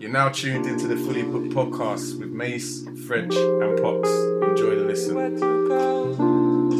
[0.00, 4.08] You're now tuned into the Fully Booked podcast with Mace, French, and Pox.
[4.48, 5.16] Enjoy the listen.
[5.16, 6.14] Where to go?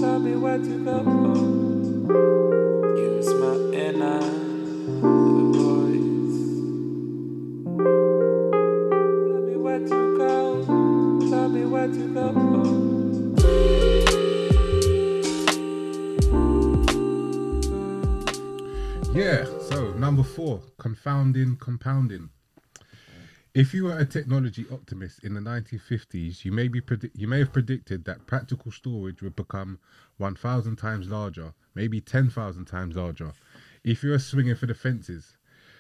[0.01, 1.03] Tell me where to go.
[2.97, 4.21] Use my inner
[5.51, 6.39] voice.
[9.27, 10.65] Tell me where to go.
[11.29, 12.29] Tell me where to go.
[19.13, 22.31] Yeah, so number four, confounding compounding.
[23.59, 27.41] If you were a technology optimist in the 1950s, you may be predi- you may
[27.41, 29.81] have predicted that practical storage would become
[30.19, 33.33] 1,000 times larger, maybe 10,000 times larger.
[33.83, 35.37] If you were swinging for the fences,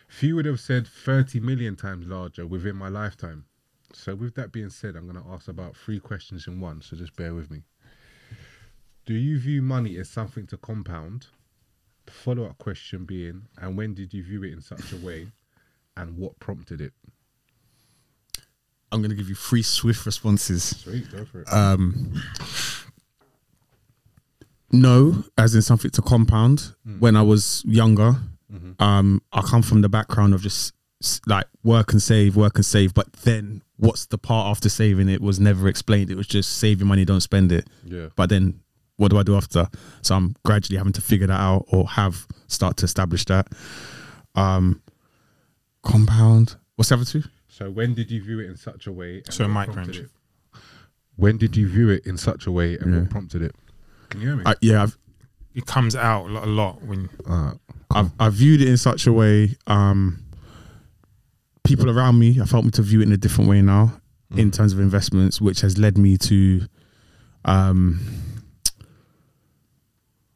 [0.09, 3.45] few would have said 30 million times larger within my lifetime.
[3.93, 6.83] So, with that being said, I'm going to ask about three questions in one.
[6.83, 7.63] So, just bear with me.
[9.07, 11.29] Do you view money as something to compound?
[12.07, 15.29] The follow up question being, and when did you view it in such a way,
[15.97, 16.93] and what prompted it?
[18.91, 20.65] I'm going to give you three swift responses.
[20.79, 21.53] Sweet, go for it.
[21.53, 22.23] Um,
[24.71, 26.75] no, as in something to compound.
[26.99, 28.17] When I was younger,
[28.79, 30.73] um, I come from the background of just
[31.27, 32.93] like work and save, work and save.
[32.95, 35.09] But then, what's the part after saving?
[35.09, 36.11] It was never explained.
[36.11, 37.67] It was just save your money, don't spend it.
[37.85, 38.09] yeah.
[38.17, 38.61] But then,
[38.97, 39.69] what do I do after?
[40.03, 43.49] So I'm gradually having to figure that out, or have start to establish that.
[44.35, 44.83] Um,
[45.83, 46.57] compound.
[46.77, 47.23] What's the other two?
[47.59, 49.23] So when did you view it in such a way?
[49.31, 49.99] So Mike Range.
[49.99, 50.11] it?
[51.17, 53.01] When did you view it in such a way, and Yeah.
[53.01, 53.53] what prompted it?
[54.11, 54.45] Can you hear me?
[54.47, 54.97] I, yeah, I've,
[55.55, 57.55] It comes out a lot, a lot when Uh,
[57.91, 59.57] I've, I viewed it in such a way.
[59.67, 60.21] Um,
[61.65, 64.01] people around me, I've helped me to view it in a different way now,
[64.37, 66.61] in terms of investments, which has led me to,
[67.45, 67.99] um,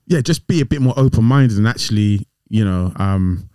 [0.06, 3.48] yeah, just be a bit more open minded and actually, you know, um,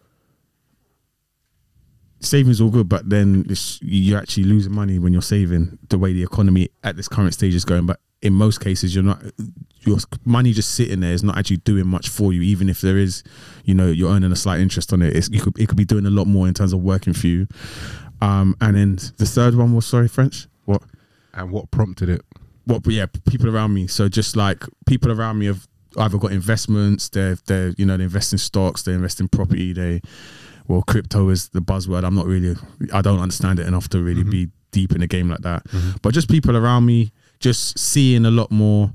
[2.19, 3.45] savings all good, but then
[3.81, 7.55] you're actually losing money when you're saving the way the economy at this current stage
[7.55, 7.85] is going.
[7.85, 9.21] But in most cases, you're not.
[9.81, 12.41] Your money just sitting there is not actually doing much for you.
[12.41, 13.23] Even if there is,
[13.63, 15.15] you know, you're earning a slight interest on it.
[15.15, 17.27] It's, you could it could be doing a lot more in terms of working for
[17.27, 17.47] you.
[18.19, 20.47] Um, and then the third one was sorry, French.
[20.65, 20.81] What?
[21.33, 22.25] and what prompted it?
[22.67, 26.31] what but yeah people around me so just like people around me have either got
[26.31, 30.01] investments they're they're you know they invest in stocks they invest in property they
[30.67, 32.03] well crypto is the buzzword.
[32.03, 32.55] I'm not really
[32.93, 35.65] i don't understand it enough to really be deep in a game like that.
[36.01, 38.91] But just people around me just seeing a lot more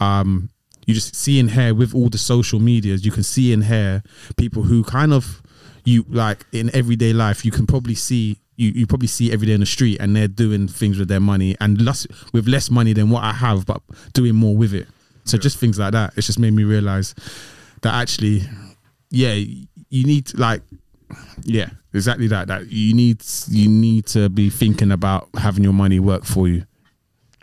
[0.00, 0.50] um
[0.86, 4.02] you just see in here with all the social medias you can see in here
[4.36, 5.42] people who kind of
[5.84, 9.54] you like in everyday life you can probably see you, you probably see every day
[9.54, 12.92] in the street and they're doing things with their money and less with less money
[12.92, 13.80] than what I have but
[14.12, 14.86] doing more with it.
[15.24, 17.14] So just things like that it's just made me realize
[17.82, 18.42] that actually
[19.10, 20.62] yeah you need like
[21.42, 26.00] yeah exactly that that you need you need to be thinking about having your money
[26.00, 26.64] work for you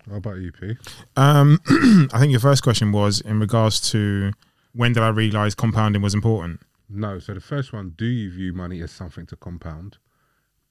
[0.09, 0.75] How about you, P?
[1.15, 1.59] Um,
[2.13, 4.31] I think your first question was in regards to
[4.73, 6.59] when did I realize compounding was important?
[6.89, 7.19] No.
[7.19, 9.97] So the first one, do you view money as something to compound?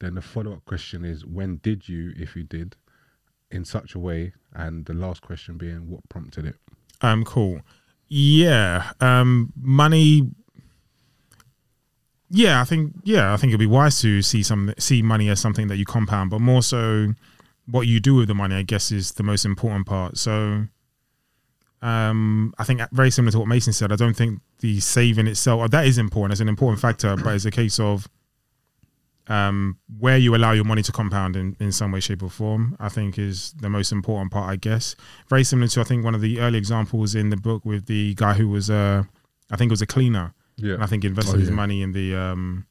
[0.01, 2.77] Then the follow up question is, when did you, if you did,
[3.51, 4.33] in such a way?
[4.55, 6.57] And the last question being, what prompted it?
[7.01, 7.61] Um, cool.
[8.09, 8.93] Yeah.
[9.01, 10.31] Um, money.
[12.31, 15.41] Yeah, I think yeah, I think it'd be wise to see some see money as
[15.41, 17.15] something that you compound, but more so
[17.67, 20.17] what you do with the money, I guess, is the most important part.
[20.17, 20.67] So,
[21.83, 23.93] um, I think very similar to what Mason said.
[23.93, 26.33] I don't think the saving itself that is important.
[26.33, 28.09] It's an important factor, but it's a case of
[29.27, 32.77] um, where you allow your money to compound in, in some way, shape, or form.
[32.79, 34.51] I think is the most important part.
[34.51, 34.95] I guess
[35.29, 38.15] very similar to I think one of the early examples in the book with the
[38.15, 39.03] guy who was uh,
[39.51, 40.33] I think it was a cleaner.
[40.63, 40.75] Yeah.
[40.75, 41.55] And I think invested Oh, his yeah.
[41.55, 42.67] money in the um,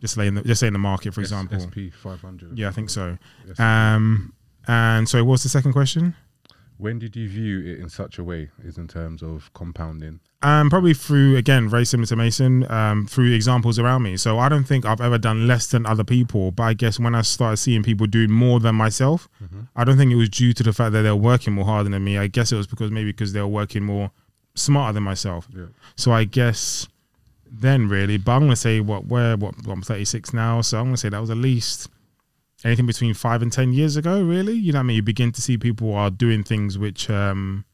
[0.00, 1.58] just say in the just say in the market, for S- example.
[1.60, 2.58] SP 500.
[2.58, 3.16] Yeah, I think so.
[3.58, 4.32] Um,
[4.68, 6.14] and so, what's the second question?
[6.78, 10.20] when did you view it in such a way, is in terms of compounding?
[10.42, 14.18] Um, probably through again, very similar to Mason, um, through examples around me.
[14.18, 17.14] So I don't think I've ever done less than other people, but I guess when
[17.14, 19.26] I started seeing people doing more than myself,
[19.74, 22.04] I don't think it was due to the fact that they're working more harder than
[22.04, 22.18] me.
[22.18, 24.10] I guess it was because maybe because they were working more
[24.54, 25.48] smarter than myself.
[25.56, 25.68] Yeah.
[25.96, 26.86] So I guess
[27.50, 30.96] then really, but I'm gonna say what where what I'm 36 now, so I'm gonna
[30.96, 31.88] say that was at least
[32.64, 34.22] anything between five and ten years ago.
[34.22, 34.96] Really, you know what I mean?
[34.96, 37.64] You begin to see people are doing things which um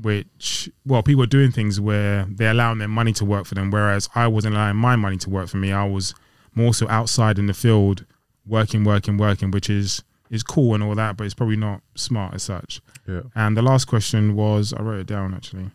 [0.00, 3.70] which well people are doing things where they're allowing their money to work for them
[3.70, 6.14] whereas i wasn't allowing my money to work for me i was
[6.54, 8.06] more so outside in the field
[8.46, 12.32] working working working which is is cool and all that but it's probably not smart
[12.34, 13.22] as such Yeah.
[13.34, 15.70] and the last question was i wrote it down actually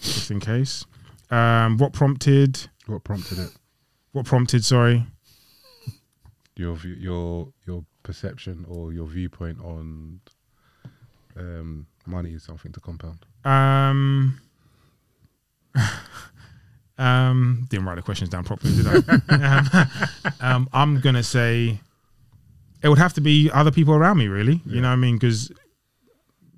[0.00, 0.84] just in case
[1.30, 3.50] um what prompted What prompted it?
[4.12, 5.06] what prompted sorry
[6.56, 10.20] your your your perception or your viewpoint on
[11.36, 13.24] um, money is something to compound.
[13.44, 14.40] Um,
[16.98, 19.86] um, didn't write the questions down properly, did I?
[20.40, 21.80] um, um, I'm gonna say
[22.82, 24.60] it would have to be other people around me, really.
[24.66, 25.16] You know what I mean?
[25.16, 25.52] Because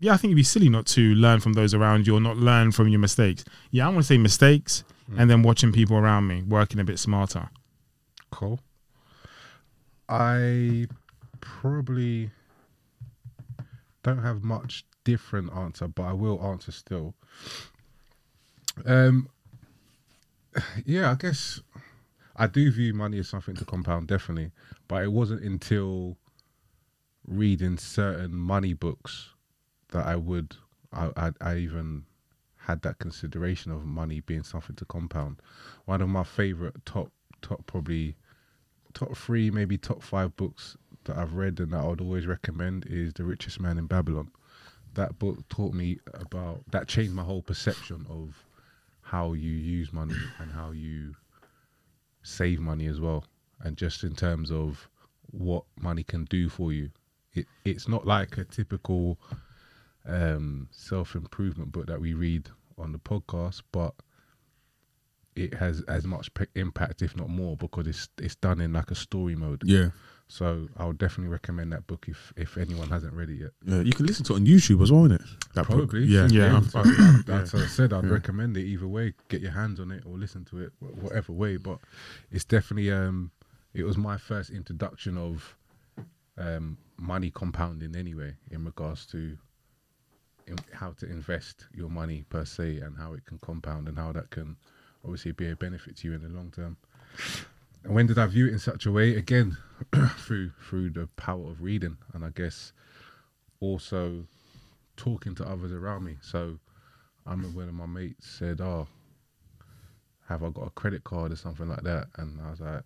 [0.02, 2.36] yeah, I think it'd be silly not to learn from those around you or not
[2.36, 3.44] learn from your mistakes.
[3.70, 4.82] Yeah, I want to say mistakes
[5.16, 7.50] and then watching people around me working a bit smarter.
[8.32, 8.58] Cool.
[10.08, 10.88] I
[11.40, 12.30] probably
[14.02, 17.14] don't have much different answer, but I will answer still.
[18.84, 19.28] Um,
[20.84, 21.60] yeah, I guess
[22.34, 24.50] I do view money as something to compound, definitely.
[24.88, 26.16] But it wasn't until
[27.24, 29.31] reading certain money books
[29.92, 30.56] that I would,
[30.92, 32.04] I, I, I even
[32.56, 35.36] had that consideration of money being something to compound.
[35.86, 37.10] One of my favorite top,
[37.40, 38.16] top probably
[38.94, 42.86] top three, maybe top five books that I've read and that I would always recommend
[42.86, 44.30] is The Richest Man in Babylon.
[44.94, 48.44] That book taught me about that changed my whole perception of
[49.00, 51.14] how you use money and how you
[52.22, 53.24] save money as well.
[53.60, 54.88] And just in terms of
[55.32, 56.90] what money can do for you.
[57.34, 59.18] It it's not like a typical
[60.06, 63.94] um self improvement book that we read on the podcast, but
[65.34, 68.90] it has as much pe- impact, if not more, because it's it's done in like
[68.90, 69.62] a story mode.
[69.64, 69.90] Yeah.
[70.28, 73.50] So I would definitely recommend that book if if anyone hasn't read it yet.
[73.64, 75.22] Yeah, you can listen to it on YouTube as well, innit?
[75.54, 75.90] That book.
[75.90, 76.60] Probably, Yeah, Yeah.
[76.72, 77.92] But I- That's what I said.
[77.92, 78.10] I'd Yeah.
[78.10, 79.14] recommend it either way.
[79.28, 81.56] Get your hands on it or listen to it, whatever way.
[81.58, 81.78] But
[82.30, 83.30] it's definitely um,
[83.74, 85.56] it was my first introduction of
[86.38, 89.38] um money compounding anyway, in regards to in
[90.72, 94.30] how to invest your money per se and how it can compound and how that
[94.30, 94.56] can
[95.04, 96.76] obviously be a benefit to you in the long term.
[97.84, 99.16] And when did I view it in such a way?
[99.16, 99.56] Again,
[100.18, 102.72] through through the power of reading, and I guess
[103.60, 104.26] also
[104.96, 106.16] talking to others around me.
[106.20, 106.58] So
[107.26, 108.86] I remember when my mates said, "Oh,
[110.28, 112.82] have I got a credit card or something like that?" And I was like,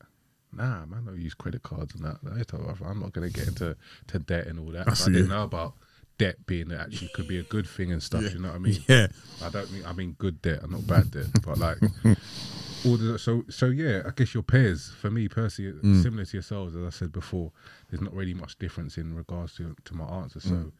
[0.52, 2.18] "Nah, man, I don't use credit cards and that.
[2.22, 3.76] They told me, I'm not gonna get into
[4.06, 4.88] to debt and all that.
[4.88, 5.74] I I didn't know about
[6.18, 8.22] debt being actually could be a good thing and stuff.
[8.32, 8.78] You know what I mean?
[8.88, 9.08] Yeah.
[9.44, 11.78] I don't mean I mean good debt and not bad debt, but like
[12.84, 14.02] all the so so yeah.
[14.06, 15.72] I guess your peers for me personally,
[16.02, 17.52] similar to yourselves, as I said before,
[17.90, 20.40] there's not really much difference in regards to to my answer.
[20.40, 20.72] So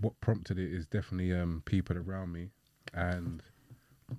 [0.00, 2.50] what prompted it is definitely um people around me,
[2.92, 3.42] and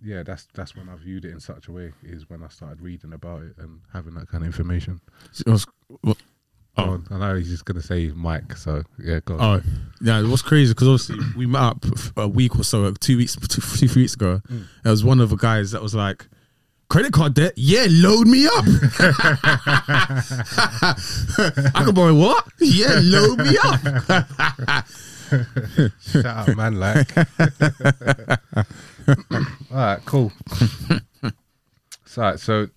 [0.04, 2.82] yeah, that's that's when I viewed it in such a way is when I started
[2.82, 5.02] reading about it and having that kind of information.
[5.46, 5.68] It was-
[6.02, 6.35] what- Go
[6.78, 7.02] Oh.
[7.10, 9.42] I know he's just gonna say Mike, so yeah, go on.
[9.42, 9.62] Oh,
[10.02, 10.20] yeah.
[10.20, 11.86] It was crazy because obviously we met up
[12.18, 14.42] a week or so, two weeks, two, two three weeks ago.
[14.50, 14.66] Mm.
[14.84, 16.28] There was one of the guys that was like,
[16.90, 17.54] "Credit card debt?
[17.56, 18.66] Yeah, load me up.
[21.74, 22.46] I can borrow what?
[22.60, 23.80] Yeah, load me up.
[26.02, 26.80] Shout out, man.
[26.80, 27.18] Like,
[29.72, 30.32] all right, cool.
[32.06, 32.68] so, so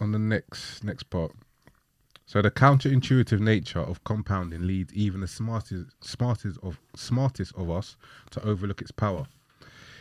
[0.00, 1.32] on the next next part,
[2.32, 7.98] so the counterintuitive nature of compounding leads even the smartest smartest of smartest of us
[8.30, 9.26] to overlook its power.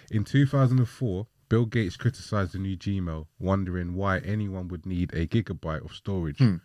[0.09, 5.83] In 2004, Bill Gates criticized the new Gmail, wondering why anyone would need a gigabyte
[5.83, 6.37] of storage.
[6.37, 6.55] Hmm.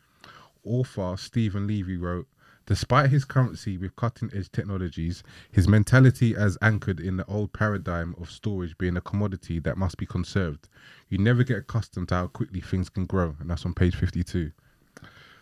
[0.63, 2.29] Author Steven Levy wrote,
[2.67, 8.15] Despite his currency with cutting edge technologies, his mentality as anchored in the old paradigm
[8.21, 10.69] of storage being a commodity that must be conserved.
[11.09, 14.53] You never get accustomed to how quickly things can grow, and that's on page 52.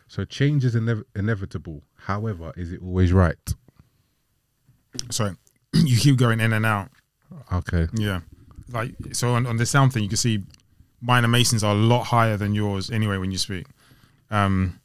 [0.09, 1.83] So change is inev- inevitable.
[1.97, 3.37] However, is it always right?
[5.11, 5.35] So
[5.73, 6.91] you keep going in and out.
[7.53, 7.89] Okay.
[7.95, 8.21] Yeah.
[8.71, 10.43] Like so on, on the sound thing, you can see
[11.01, 13.67] mine and Mason's are a lot higher than yours anyway when you speak.
[14.31, 14.81] Um,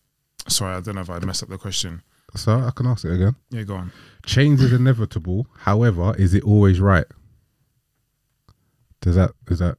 [0.48, 2.02] sorry, I don't know if I messed up the question.
[2.36, 3.36] So I can ask it again.
[3.50, 3.92] Yeah, go on.
[4.26, 5.48] Change is inevitable.
[5.60, 7.06] However, is it always right?
[9.02, 9.78] Does that is that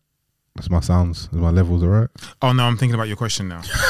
[0.57, 2.09] that's my sounds is my levels all right?
[2.43, 3.63] Oh no, I'm thinking about your question now.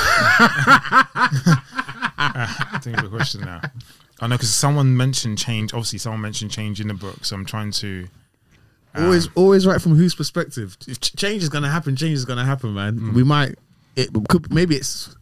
[2.18, 3.60] I'm thinking about your question now.
[4.20, 5.72] I know because someone mentioned change.
[5.72, 8.06] Obviously, someone mentioned change in the book, so I'm trying to.
[8.96, 10.76] always, always right from whose perspective?
[10.86, 13.14] If change is gonna happen, change is gonna happen, man.
[13.14, 13.54] We might.
[13.96, 15.14] It could maybe it's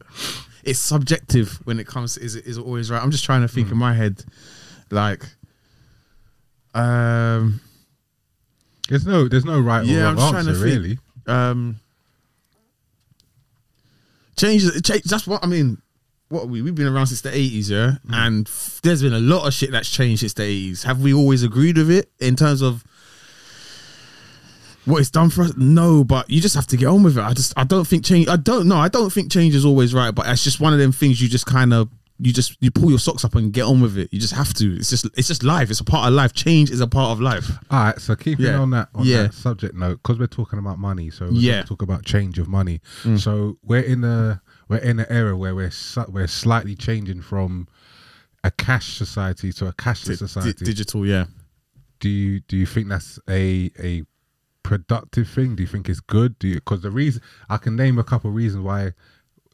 [0.64, 2.14] it's subjective when it comes.
[2.14, 3.02] To, is it is it always right?
[3.02, 4.24] I'm just trying to think in my head,
[4.90, 5.22] like,
[6.74, 7.60] um.
[8.88, 10.82] There's no there's no right Yeah, or I'm wrong just trying answer to think.
[10.82, 10.98] really.
[11.26, 11.76] um
[14.38, 15.80] change, change that's what i mean
[16.28, 17.96] what are we we've been around since the 80s yeah?
[18.06, 18.26] Mm.
[18.26, 21.14] And f- there's been a lot of shit that's changed since the 80s have we
[21.14, 22.84] always agreed with it in terms of
[24.84, 25.56] what it's done for us?
[25.56, 27.22] No but you just have to get on with it.
[27.22, 29.94] I just i don't think change i don't know i don't think change is always
[29.94, 31.88] right but it's just one of them things you just kind of
[32.20, 34.08] you just you pull your socks up and get on with it.
[34.12, 34.76] You just have to.
[34.76, 35.70] It's just it's just life.
[35.70, 36.32] It's a part of life.
[36.32, 37.48] Change is a part of life.
[37.70, 38.58] All right, so keeping Yeah.
[38.58, 39.22] on that on Yeah.
[39.24, 41.62] that subject note, because we're talking about money, so we're Yeah.
[41.62, 42.80] talk about change of money.
[43.16, 47.68] So we're in a we're in an era where we're su- we're slightly changing from
[48.44, 50.64] a cash society to a cashless Di- society.
[50.64, 51.26] digital, yeah.
[52.00, 54.02] do you do you think that's a a
[54.62, 55.54] productive thing?
[55.56, 56.38] Do you think it's good?
[56.38, 58.92] Do you because the reason I can name a couple of reasons why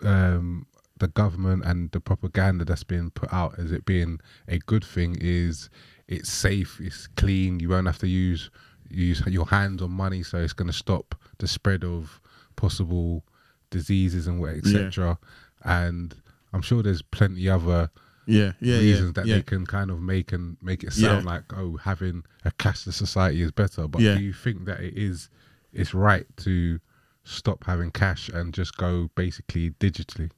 [0.02, 0.66] um,
[0.98, 5.16] the government and the propaganda that's being put out as it being a good thing
[5.20, 5.68] is
[6.06, 7.58] it's safe, it's clean.
[7.60, 8.50] You won't have to use
[8.90, 12.20] use your hands on money, so it's going to stop the spread of
[12.54, 13.24] possible
[13.70, 15.18] diseases and what etc.
[15.64, 16.14] And
[16.52, 17.90] I'm sure there's plenty other
[18.26, 19.22] Yeah, yeah, reasons yeah.
[19.22, 19.36] that yeah.
[19.36, 21.08] they can kind of make and make it Yeah.
[21.08, 24.14] sound like oh having a cashless society is better but Yeah.
[24.16, 25.28] do you think that it is
[25.72, 26.78] it's right to
[27.24, 30.30] stop having cash and just go basically digitally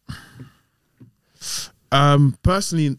[1.93, 2.99] Um, personally,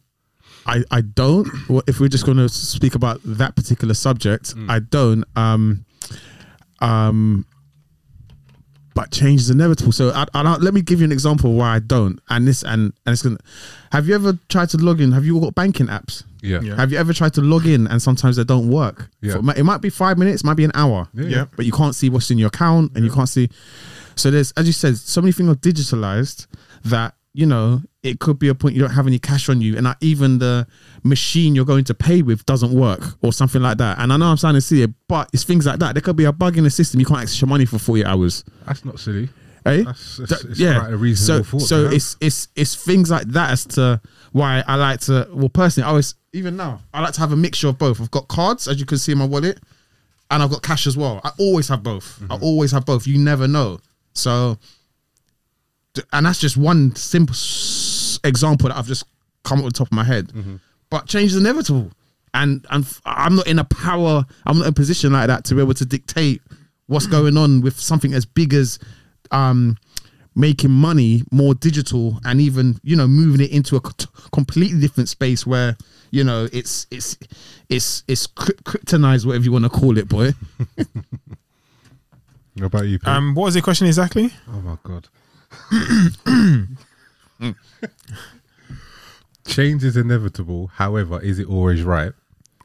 [0.65, 1.47] I I don't.
[1.69, 5.23] Well, If we're just going to speak about that particular subject, I don't.
[5.35, 5.85] Um,
[6.79, 7.45] um,
[8.97, 9.91] but change is inevitable.
[9.91, 12.19] So I, I let me give you an example why I don't.
[12.29, 13.37] And this and and it's gonna.
[13.91, 15.11] Have you ever tried to log in?
[15.11, 16.23] Have you all got banking apps?
[16.41, 16.75] yeah Yeah.
[16.75, 19.09] Have you ever tried to log in and sometimes they don't work?
[19.21, 19.33] Yeah.
[19.39, 21.07] For- it might be five minutes, might be an hour.
[21.13, 21.25] Yeah.
[21.27, 21.45] Yeah.
[21.55, 23.49] But you can't see what's in your account and you can't see.
[24.15, 26.47] So there's, as you said, so many things are digitalized
[26.85, 29.77] that, you know, it could be a point you don't have any cash on you
[29.77, 30.65] and even the
[31.03, 33.99] machine you're going to pay with doesn't work or something like that.
[33.99, 35.93] And I know I'm see it, but it's things like that.
[35.93, 36.99] There could be a bug in the system.
[36.99, 38.43] You can't access your money for 48 hours.
[38.65, 39.29] that's not silly
[39.67, 39.83] Eh?
[39.83, 40.79] that's, it's, it's yeah.
[40.79, 44.01] quite a reasonable so, thought So it's it's it's things like that as to
[44.31, 45.27] why I like to.
[45.31, 47.99] Well, personally, I always even now I like to have a mixture of both.
[47.99, 49.59] I've got cards, as you can see in my wallet,
[50.31, 51.19] and I've got cash as well.
[51.23, 52.23] I always have both.
[52.31, 53.05] I always have both.
[53.05, 53.79] You never know.
[54.13, 54.57] So,
[56.13, 59.05] and that's just one simple s- example that I've just
[59.43, 60.31] come up with the top of my head.
[60.89, 61.91] But change is inevitable,
[62.33, 64.25] and and f- I'm not in a power.
[64.45, 66.41] I'm not in a position like that to be able to dictate
[66.87, 68.79] what's going on with something as big as
[69.31, 69.75] um
[70.35, 75.09] making money more digital and even you know moving it into a c- completely different
[75.09, 75.75] space where
[76.11, 77.17] you know it's it's
[77.69, 80.31] it's it's cryp- kryptonized whatever you want to call it boy
[82.55, 83.07] what about you Pete?
[83.07, 84.29] Um, what was the question exactly?
[84.49, 85.07] oh my god
[89.45, 90.67] change is inevitable.
[90.75, 92.13] However is it always right?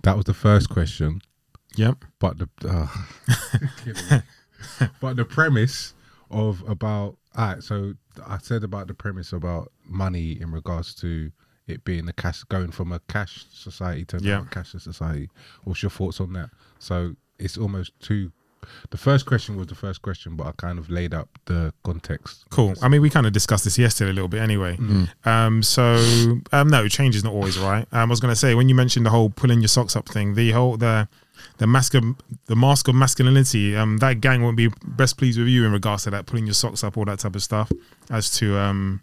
[0.03, 1.21] That was the first question.
[1.77, 2.05] Yep.
[2.19, 4.21] but the uh,
[5.01, 5.95] but the premise
[6.31, 7.95] of about all right so
[8.27, 11.33] i said about the premise about money in regards to
[11.67, 14.43] it being a cash going from a cash society to Yeah.
[14.43, 15.31] a cashless society.
[15.65, 16.51] What's your thoughts on that?
[16.79, 18.33] So it's almost two
[18.90, 22.45] the first question was the first question but i kind of laid up the context
[22.50, 22.75] Cool.
[22.83, 24.76] I mean, we kind of discussed this yesterday a little bit anyway.
[25.25, 25.97] Um, so
[26.52, 27.87] um, no, change is not always right.
[27.92, 30.09] Um, I was going to say when you mentioned the whole pulling your socks up
[30.09, 31.09] thing, the whole the
[31.59, 32.04] the mask of
[32.47, 33.75] the mask of masculinity.
[33.76, 36.54] Um, that gang won't be best pleased with you in regards to that pulling your
[36.54, 37.71] socks up, all that type of stuff.
[38.11, 39.02] As to um,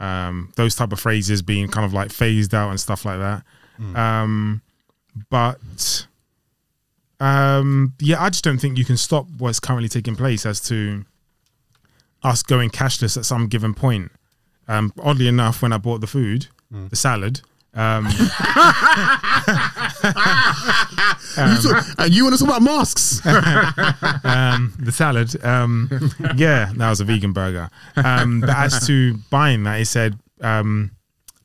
[0.00, 3.42] um, those type of phrases being kind of like phased out and stuff like that.
[3.96, 4.62] Um,
[5.30, 6.06] but
[7.22, 11.04] um, yeah, I just don't think you can stop what's currently taking place as to
[12.24, 14.10] us going cashless at some given point.
[14.66, 16.48] Um, oddly enough, when I bought the food,
[16.88, 17.40] the salad,
[17.74, 18.06] um,
[21.36, 25.88] and you want to talk about masks um, the salad, um,
[26.36, 27.70] yeah, that was a vegan burger.
[27.96, 30.90] Um, but as to buying that, it said um,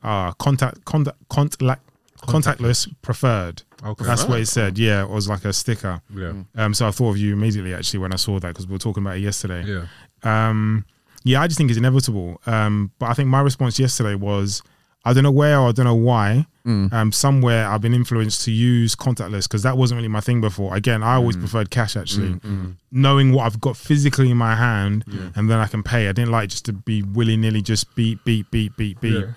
[0.02, 1.82] uh, contact, contact, contact,
[2.18, 3.62] contactless preferred.
[3.84, 4.78] okay That's what it said.
[4.78, 6.02] Yeah, it was like a sticker.
[6.14, 8.74] yeah Um, so I thought of you immediately actually when I saw that because we
[8.74, 9.64] were talking about it yesterday.
[9.66, 9.86] yeah
[10.24, 10.86] Um,
[11.24, 12.40] yeah, I just think it's inevitable.
[12.46, 14.62] Um, but I think my response yesterday was,
[15.06, 16.46] I don't know where or I don't know why.
[16.68, 16.92] Mm.
[16.92, 20.76] Um, somewhere I've been influenced to use contactless because that wasn't really my thing before.
[20.76, 21.40] Again, I always mm.
[21.40, 25.68] preferred cash actually, mm, knowing what I've got physically in my hand and then I
[25.68, 26.10] can pay.
[26.10, 29.28] I didn't like just to be willy nilly just beep beep beep beep beep.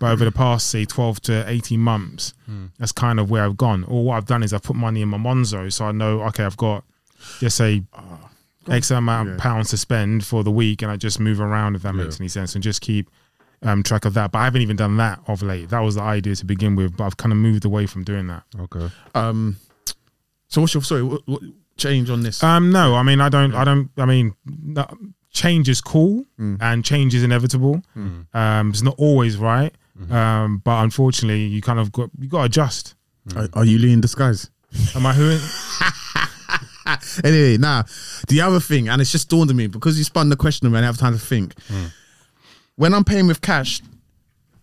[0.00, 2.34] But over the past say twelve to eighteen months,
[2.78, 3.84] that's kind of where I've gone.
[3.84, 6.42] Or what I've done is I've put money in my Monzo, so I know okay,
[6.42, 6.82] I've got
[7.38, 8.28] just say ah,
[8.68, 11.82] X amount of pounds to spend for the week, and I just move around if
[11.82, 13.08] that makes any sense, and just keep
[13.62, 14.32] um, track of that.
[14.32, 15.68] But I haven't even done that of late.
[15.70, 18.26] That was the idea to begin with, but I've kind of moved away from doing
[18.28, 18.42] that.
[18.60, 19.56] okay um
[20.48, 21.42] so what's your sorry what, what
[21.76, 24.86] change on this Um, no, I mean, I don't, I don't, I mean, no,
[25.32, 27.82] change is cool and change is inevitable.
[28.34, 29.72] Um, it's not always right,
[30.10, 32.94] um, but unfortunately, you kind of got you got to adjust.
[33.36, 34.50] are, are you Lee in disguise
[34.96, 35.38] Am I who?
[37.24, 37.84] anyway, now
[38.28, 40.76] the other thing, and it's just dawned on me because you spun the question and
[40.76, 41.54] I have time to think.
[42.76, 43.80] When I'm paying with cash,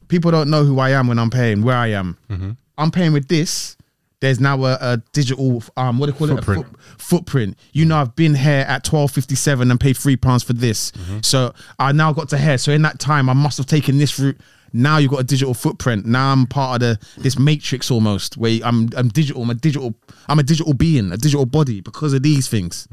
[0.08, 2.18] people don't know who I am when I'm paying, where I am.
[2.30, 2.52] Mm-hmm.
[2.78, 3.76] I'm paying with this.
[4.22, 6.60] There's now a, a digital um what do you call Footprint.
[6.60, 6.66] it?
[6.66, 7.58] A foot, footprint.
[7.72, 10.92] You know, I've been here at twelve fifty seven and paid three pounds for this.
[10.92, 11.20] Mm-hmm.
[11.22, 12.58] So I now got to here.
[12.58, 14.38] So in that time, I must have taken this route.
[14.74, 16.06] Now you've got a digital footprint.
[16.06, 19.42] Now I'm part of the this matrix almost where I'm I'm digital.
[19.44, 19.96] I'm a digital.
[20.28, 22.90] I'm a digital being, a digital body because of these things.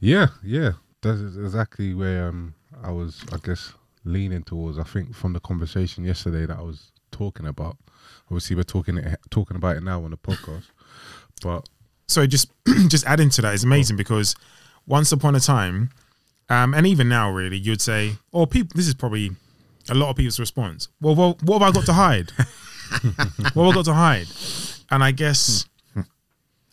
[0.00, 3.72] Yeah, yeah, that's exactly where um I was, I guess,
[4.04, 4.78] leaning towards.
[4.78, 7.76] I think from the conversation yesterday that I was talking about.
[8.26, 10.64] Obviously, we're talking it, talking about it now on the podcast,
[11.42, 11.68] but
[12.08, 12.50] so just
[12.88, 14.34] just adding to that is amazing because
[14.86, 15.90] once upon a time,
[16.48, 19.30] um, and even now, really, you'd say, "Oh, people." This is probably
[19.88, 20.88] a lot of people's response.
[21.00, 22.30] Well, well what have I got to hide?
[23.54, 24.26] what have I got to hide?
[24.90, 25.66] And I guess,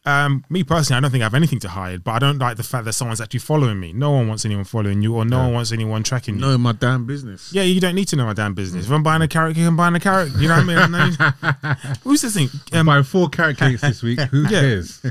[0.07, 2.55] um, me personally, I don't think I have anything to hide, but I don't like
[2.55, 3.91] the fact that someone's actually following me.
[3.91, 6.41] No one wants anyone following you, or no one wants anyone tracking you.
[6.41, 7.51] Know my damn business.
[7.51, 8.85] Yeah, you don't need to know my damn business.
[8.85, 10.31] If I'm buying a carrot, cake, I'm buying a carrot.
[10.37, 11.95] You know what I mean?
[12.03, 12.49] Who's this thing?
[12.71, 14.19] Um, buying four carrot cakes this week.
[14.19, 14.49] Who Yeah.
[14.49, 15.05] cares?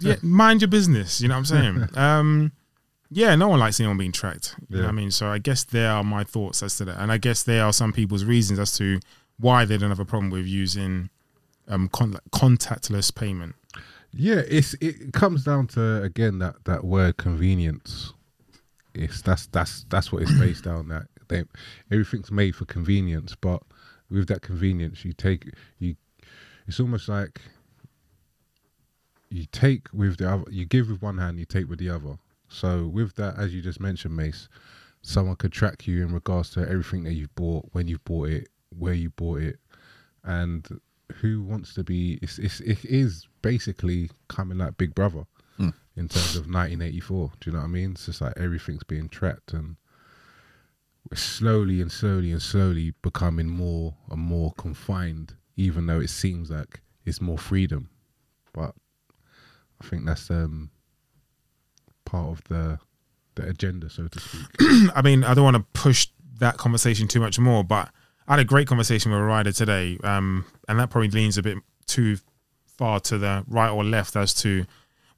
[0.00, 1.20] yeah, mind your business.
[1.20, 1.88] You know what I'm saying?
[1.96, 2.52] Um,
[3.10, 4.56] yeah, no one likes anyone being tracked.
[4.68, 5.10] You know what I mean?
[5.12, 7.72] So I guess there are my thoughts as to that, and I guess there are
[7.72, 8.98] some people's reasons as to
[9.38, 11.08] why they don't have a problem with using
[11.68, 13.54] um con- contactless payment.
[14.12, 18.12] Yeah, it's it comes down to again that that word convenience.
[18.94, 20.88] It's that's that's that's what it's based on.
[20.88, 21.44] That they
[21.90, 23.62] everything's made for convenience, but
[24.10, 25.94] with that convenience, you take you.
[26.66, 27.40] It's almost like
[29.30, 30.44] you take with the other.
[30.50, 32.18] You give with one hand, you take with the other.
[32.48, 34.48] So with that, as you just mentioned, Mace,
[35.02, 38.48] someone could track you in regards to everything that you've bought, when you bought it,
[38.76, 39.60] where you bought it,
[40.24, 40.66] and
[41.20, 42.18] who wants to be.
[42.22, 45.24] It's, it's it is basically coming like Big Brother
[45.96, 47.32] in terms of 1984.
[47.40, 47.92] Do you know what I mean?
[47.92, 49.76] It's just like everything's being tracked and
[51.10, 56.50] we're slowly and slowly and slowly becoming more and more confined, even though it seems
[56.50, 57.90] like it's more freedom.
[58.52, 58.74] But
[59.80, 60.70] I think that's um
[62.04, 62.78] part of the
[63.34, 64.46] the agenda, so to speak.
[64.94, 67.90] I mean, I don't want to push that conversation too much more, but
[68.30, 71.42] I had a great conversation with a rider today, um, and that probably leans a
[71.42, 72.16] bit too
[72.78, 74.66] far to the right or left as to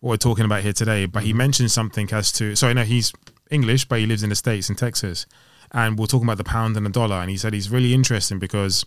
[0.01, 1.05] what we're talking about here today.
[1.05, 3.13] But he mentioned something as to so I know he's
[3.51, 5.27] English, but he lives in the states in Texas,
[5.73, 8.39] and we're talking about the pound and the dollar, and he said he's really interesting
[8.39, 8.87] because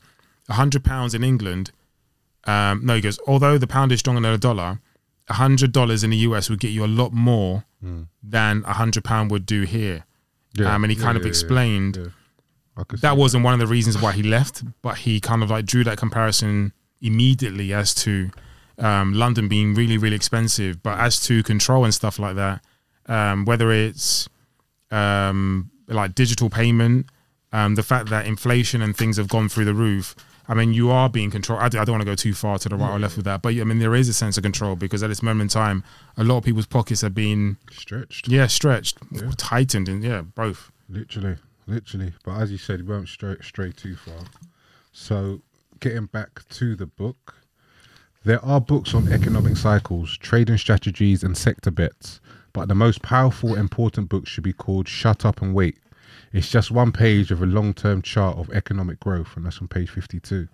[0.50, 1.70] hundred pounds in England.
[2.46, 3.20] Um, no, he goes.
[3.28, 4.80] Although the pound is stronger than the dollar,
[5.30, 7.66] hundred dollars in the US would get you a lot more
[8.24, 10.06] than a hundred pound would do here.
[10.74, 12.06] Um, and he kind of explained yeah.
[12.06, 12.25] I
[13.02, 15.84] that wasn't one of the reasons why he left, but he kind of like drew
[15.86, 18.32] that comparison immediately as to
[18.80, 20.84] um, London being really, really expensive.
[20.84, 22.62] But as to control and stuff like that,
[23.08, 24.28] um, whether it's
[24.92, 27.08] um, like digital payment,
[27.54, 30.16] um, the fact that inflation and things have gone through the roof.
[30.48, 31.64] I mean, you are being controlled.
[31.64, 33.26] I, d- I don't want to go too far to the right or left with
[33.26, 35.48] that, but I mean, there is a sense of control because at this moment in
[35.48, 35.84] time,
[36.18, 38.28] a lot of people's pockets are being, stretched.
[38.28, 39.00] yeah, stretched,
[39.38, 40.72] tightened, and yeah, both.
[40.88, 42.14] Literally, literally.
[42.24, 44.24] But as you said, we won't stray, stray too far.
[44.92, 45.42] So,
[45.80, 47.36] getting back to the book,
[48.24, 52.20] there are books on economic cycles, trading strategies, and sector bets.
[52.54, 55.78] But the most powerful, important book should be called Shut Up and Wait.
[56.32, 59.68] It's just one page of a long term chart of economic growth, and that's on
[59.68, 60.48] page 52.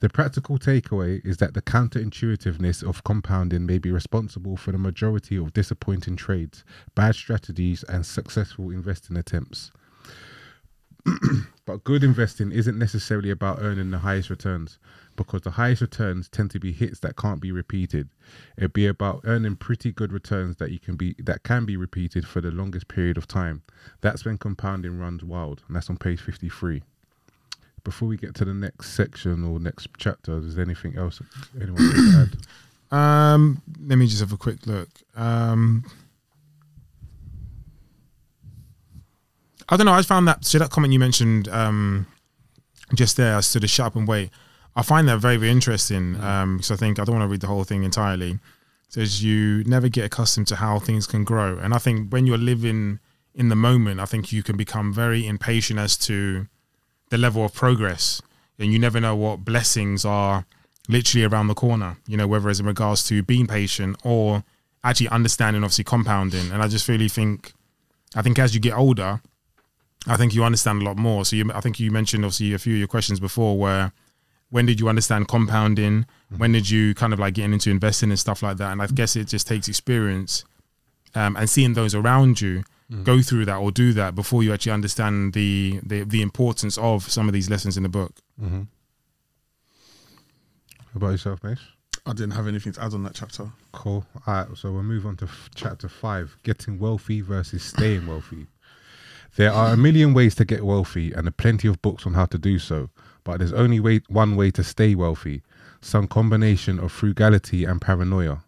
[0.00, 5.36] The practical takeaway is that the counterintuitiveness of compounding may be responsible for the majority
[5.36, 9.70] of disappointing trades, bad strategies, and successful investing attempts.
[11.66, 14.78] but good investing isn't necessarily about earning the highest returns
[15.16, 18.08] because the highest returns tend to be hits that can't be repeated.
[18.56, 22.26] It'd be about earning pretty good returns that you can be that can be repeated
[22.26, 23.62] for the longest period of time.
[24.00, 26.82] That's when compounding runs wild, and that's on page 53
[27.84, 31.22] before we get to the next section or next chapter, is there anything else
[31.60, 32.36] anyone wants add?
[32.92, 34.88] Um, let me just have a quick look.
[35.14, 35.84] Um,
[39.70, 39.92] I don't know.
[39.92, 42.06] I found that so that comment you mentioned um,
[42.94, 44.30] just there as to the shut up and wait.
[44.74, 47.40] I find that very, very interesting um, because I think I don't want to read
[47.40, 48.32] the whole thing entirely.
[48.32, 48.38] It
[48.88, 52.38] says you never get accustomed to how things can grow, and I think when you're
[52.38, 52.98] living
[53.34, 56.48] in the moment, I think you can become very impatient as to
[57.10, 58.20] the level of progress,
[58.58, 60.46] and you never know what blessings are
[60.88, 61.96] literally around the corner.
[62.08, 64.42] You know, whether it's in regards to being patient or
[64.82, 66.50] actually understanding, obviously compounding.
[66.50, 67.52] And I just really think,
[68.16, 69.20] I think as you get older,
[70.06, 71.24] I think you understand a lot more.
[71.24, 73.92] So you, I think you mentioned obviously a few of your questions before where
[74.50, 76.02] when did you understand compounding?
[76.02, 76.38] Mm-hmm.
[76.38, 78.72] When did you kind of like getting into investing and stuff like that?
[78.72, 80.44] And I guess it just takes experience
[81.14, 83.04] um, and seeing those around you mm.
[83.04, 87.10] go through that or do that before you actually understand the, the the importance of
[87.10, 88.14] some of these lessons in the book.
[88.42, 88.62] Mm-hmm.
[90.92, 91.60] What about yourself, Mace?
[92.06, 93.50] I didn't have anything to add on that chapter.
[93.72, 94.04] Cool.
[94.26, 98.46] All right, so we'll move on to f- chapter five getting wealthy versus staying wealthy.
[99.36, 102.38] There are a million ways to get wealthy and plenty of books on how to
[102.38, 102.90] do so,
[103.24, 105.42] but there's only way, one way to stay wealthy
[105.80, 108.44] some combination of frugality and paranoia.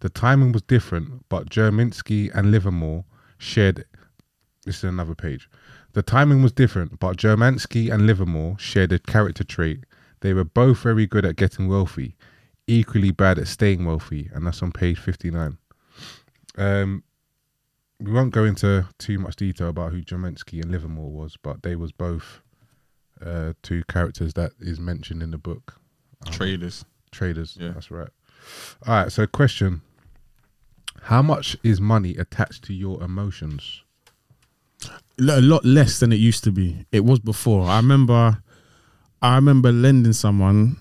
[0.00, 3.04] The timing was different, but Germansky and Livermore
[3.38, 3.84] shared.
[4.64, 5.48] This is another page.
[5.92, 9.84] The timing was different, but Germansky and Livermore shared a character trait.
[10.20, 12.16] They were both very good at getting wealthy,
[12.66, 15.56] equally bad at staying wealthy, and that's on page 59.
[16.58, 17.02] Um,
[18.00, 21.76] we won't go into too much detail about who Germansky and Livermore was, but they
[21.76, 22.42] was both
[23.24, 25.76] uh, two characters that is mentioned in the book.
[26.30, 26.84] Traders.
[27.10, 27.70] Traders, Yeah.
[27.72, 28.08] that's right.
[28.86, 29.80] All right, so question.
[31.02, 33.82] How much is money attached to your emotions?
[35.18, 36.84] a lot less than it used to be.
[36.92, 37.66] It was before.
[37.66, 38.42] I remember,
[39.22, 40.76] I remember lending someone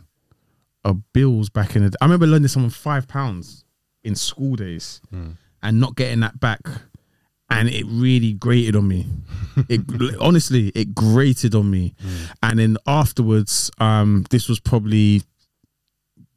[0.83, 1.93] a bills back in the.
[2.01, 3.63] I remember lending someone five pounds
[4.03, 4.99] in school days
[5.63, 6.59] and not getting that back,
[7.49, 9.05] and it really grated on me.
[9.69, 9.81] It
[10.19, 11.93] honestly, it grated on me,
[12.43, 15.21] and then afterwards, um, this was probably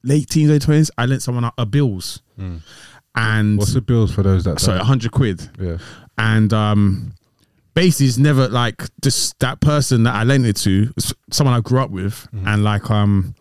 [0.05, 0.91] late teens, late twenties.
[0.99, 2.23] I lent someone a, a bills,
[3.15, 4.61] and What's the bills for those that?
[4.61, 5.79] sorry, a hundred quid Yeah.
[6.17, 7.13] and um
[7.75, 10.93] basically it's never like just that person that I lent it to
[11.31, 13.35] someone I grew up with and like um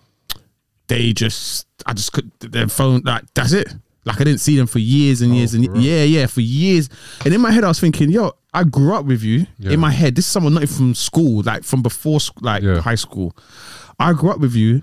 [0.88, 3.68] they just I just could their phone like that's it
[4.08, 6.42] like I didn't see them for years and years oh, and for yeah yeah for
[6.42, 6.90] years
[7.26, 9.72] and in my head I was thinking yo I grew up with you Yeah.
[9.74, 12.80] in my head this is someone not even from school like from before like Yeah.
[12.82, 13.36] high school
[14.00, 14.82] I grew up with you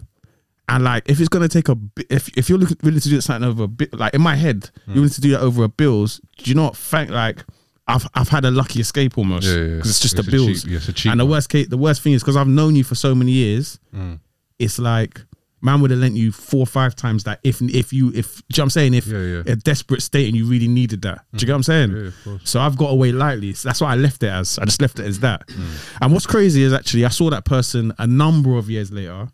[0.67, 3.21] and like, if it's gonna take a, bi- if if you're looking, willing to do
[3.21, 5.69] something over a bit, like in my head, you're willing to do that over a
[5.69, 6.23] bills.
[6.39, 7.45] Do you not think like
[7.87, 9.79] I've I've had a lucky escape almost Yeah, because yeah, yeah.
[9.81, 10.63] it's just It's the a bills.
[10.63, 12.49] cheap- yeah, it's a cheap and the worst case, the worst thing is because I've
[12.49, 13.79] known you for so many years.
[13.95, 14.21] Mm.
[14.59, 15.21] It's like
[15.64, 18.42] man would have lent you four or five times that if if you if do
[18.55, 19.42] you know what I'm saying if Yeah, yeah.
[19.46, 21.24] a desperate state and you really needed that.
[21.33, 22.12] Do you get what I'm saying?
[22.27, 22.38] Yeah.
[22.44, 23.55] So I've got away lightly.
[23.55, 24.59] So that's why I left it as.
[24.59, 25.46] I just left it as that.
[25.48, 25.98] Mm.
[26.03, 29.29] And what's crazy is actually I saw that person a number of years later.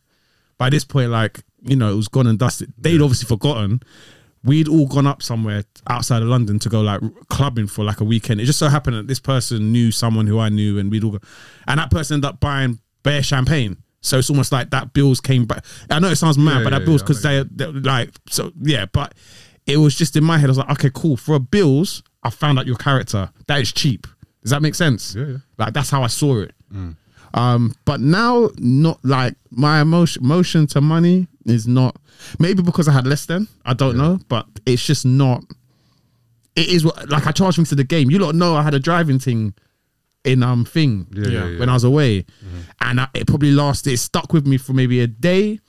[0.56, 2.72] By this point, like you know, it was gone and dusted.
[2.78, 3.82] They'd obviously forgotten.
[4.42, 8.04] We'd all gone up somewhere outside of London to go like clubbing for like a
[8.04, 8.40] weekend.
[8.40, 11.10] It just so happened that this person knew someone who I knew, and we'd all
[11.10, 11.18] go.
[11.66, 13.78] And that person ended up buying bare champagne.
[14.02, 15.64] So it's almost like that bills came back.
[15.90, 18.10] I know it sounds mad, Yeah, but that yeah, bills because I they, they like
[18.28, 18.86] so yeah.
[18.86, 19.14] But
[19.66, 20.46] it was just in my head.
[20.46, 21.16] I was like, okay, cool.
[21.16, 23.30] For a bills, I found out your character.
[23.46, 24.06] That is cheap.
[24.42, 25.14] Does that make sense?
[25.14, 25.36] Yeah, yeah.
[25.58, 26.54] Like that's how I saw it.
[27.32, 31.96] Um, but now, not like my emotion, emotion to money is not.
[32.38, 33.48] Maybe because I had less then.
[33.64, 35.44] I don't know, but it's just not.
[36.56, 38.10] It is what like I charged things to the game.
[38.10, 39.54] You lot know I had a driving thing
[40.24, 41.58] in um thing Yeah, yeah, yeah.
[41.58, 42.26] when I was away,
[42.80, 43.92] and I, it probably lasted.
[43.92, 45.60] It stuck with me for maybe a day.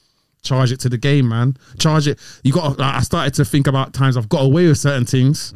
[0.43, 1.55] Charge it to the game, man.
[1.77, 2.19] Charge it.
[2.43, 2.79] You got.
[2.79, 5.53] Like, I started to think about times I've got away with certain things.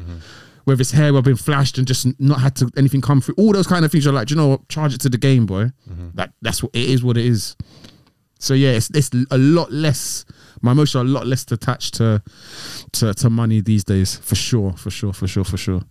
[0.65, 3.35] Whether it's hair, I've been flashed and just not had to anything come through.
[3.37, 4.05] All those kind of things.
[4.05, 4.69] You're like, "Do you know what?
[4.69, 5.71] Charge it to the game, boy.
[6.15, 7.03] That that's what it is.
[7.03, 7.55] What it is.
[8.39, 10.23] So yeah, it's, it's a lot less.
[10.61, 12.21] My emotions are a lot less attached to,
[12.93, 15.81] to to money these days, for sure, for sure, for sure, for sure.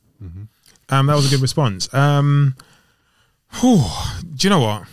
[0.90, 1.92] Um, that was a good response.
[1.94, 2.54] Um,
[3.60, 3.84] whew,
[4.34, 4.84] do you know what?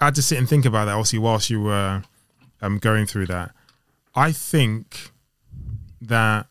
[0.00, 0.92] I had to sit and think about that.
[0.92, 2.02] Obviously, whilst you were
[2.60, 3.52] um, going through that,
[4.14, 5.10] I think
[6.02, 6.46] that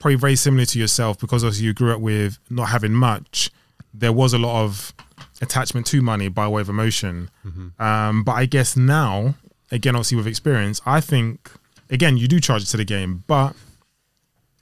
[0.00, 3.50] probably very similar to yourself because obviously you grew up with not having much.
[3.92, 4.94] There was a lot of
[5.42, 7.30] attachment to money by way of emotion.
[7.78, 9.34] Um, but I guess now,
[9.70, 11.50] again, obviously with experience, I think
[11.90, 13.54] again you do charge it to the game, but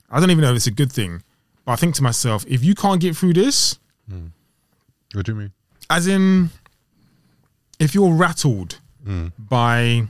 [0.09, 1.23] I don't even know if it's a good thing.
[1.65, 3.77] But I think to myself, if you can't get through this,
[5.13, 5.51] What do you mean?
[5.89, 6.49] As in,
[7.79, 8.79] if you're rattled
[9.37, 10.03] by,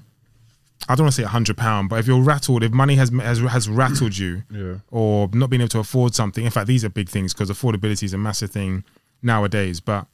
[0.89, 3.09] I don't want to say a hundred pound, but if you're rattled, if money has
[3.09, 4.75] has has rattled you, Yeah.
[4.89, 6.43] or not being able to afford something.
[6.45, 8.83] In fact, these are big things because affordability is a massive thing
[9.21, 9.79] nowadays.
[9.79, 10.07] But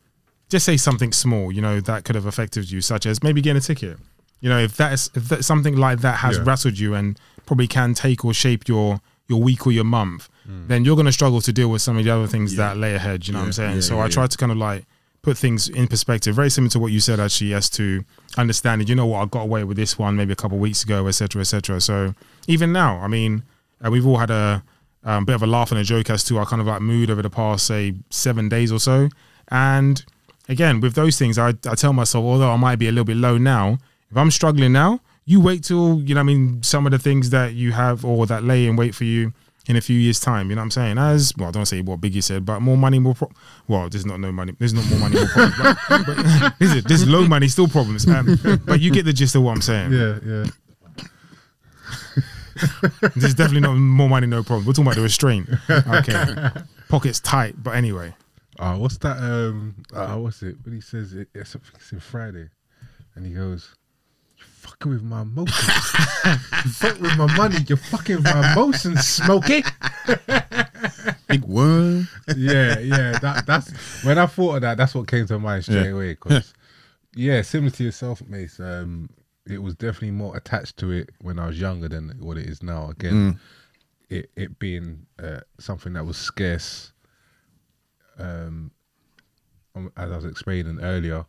[0.49, 3.57] just say something small, you know, that could have affected you, such as maybe getting
[3.57, 3.97] a ticket.
[4.41, 6.43] You know, if that's if that, something like that has Yeah.
[6.45, 8.99] rattled you and probably can take or shape your
[9.29, 10.67] your week or your month, mm.
[10.67, 12.93] then you're going to struggle to deal with some of the other things that lay
[12.93, 13.25] ahead.
[13.25, 13.75] You know what I'm saying?
[13.75, 14.09] yeah, so yeah, I yeah.
[14.09, 14.85] try to kind of like
[15.23, 18.03] put things in perspective, very similar to what you said actually, as to
[18.37, 18.87] understanding.
[18.87, 21.07] You know what, I got away with this one maybe a couple of weeks ago,
[21.07, 21.79] etc., etc.
[21.81, 22.13] So
[22.47, 23.43] even now, I mean,
[23.83, 24.63] uh, we've all had a
[25.05, 27.09] um, bit of a laugh and a joke as to our kind of like mood
[27.09, 29.09] over the past say seven days or so.
[29.47, 30.03] And
[30.49, 33.17] again, with those things, I, I tell myself, although I might be a little bit
[33.17, 33.77] low now,
[34.11, 36.19] if I'm struggling now, you wait till you know.
[36.19, 39.05] I mean, some of the things that you have or that lay in wait for
[39.05, 39.31] you
[39.67, 40.49] in a few years' time.
[40.49, 40.97] You know what I'm saying?
[40.97, 43.31] As well, I don't say what Biggie said, but more money, more pro-
[43.67, 45.77] well, there's not no money, there's not more money, more problems.
[45.89, 48.07] But, but there's, there's low money, still problems.
[48.07, 49.91] Um, but you get the gist of what I'm saying.
[49.91, 50.45] Yeah, yeah.
[53.15, 54.65] There's definitely not more money, no problem.
[54.65, 55.49] We're talking about the restraint.
[55.69, 56.49] Okay,
[56.87, 58.13] pockets tight, but anyway.
[58.59, 59.17] Uh, what's that?
[59.17, 60.57] Um, uh, what's it?
[60.63, 62.49] When he says it, it's, it's in Friday,
[63.15, 63.82] and he goes, "You
[64.43, 65.67] fucking with my emotions.
[66.65, 67.57] you fuck with my money.
[67.67, 69.63] You're fucking with my emotions, Smokey."
[71.27, 72.07] Big word.
[72.35, 73.17] yeah, yeah.
[73.19, 74.77] That that's when I thought of that.
[74.77, 75.91] That's what came to mind straight Yeah.
[75.91, 76.15] away.
[76.15, 76.53] Cause
[77.15, 78.59] yeah, similar to yourself, Mace.
[78.59, 79.09] Um,
[79.45, 82.61] it was definitely more attached to it when I was younger than what it is
[82.63, 82.89] now.
[82.89, 83.39] Again,
[84.09, 86.91] it it being uh, something that was scarce.
[88.19, 88.71] Um,
[89.75, 91.25] um, as I was explaining earlier,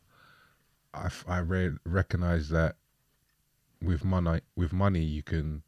[1.26, 2.76] I re- recognize that
[3.84, 5.62] with money, with money, you can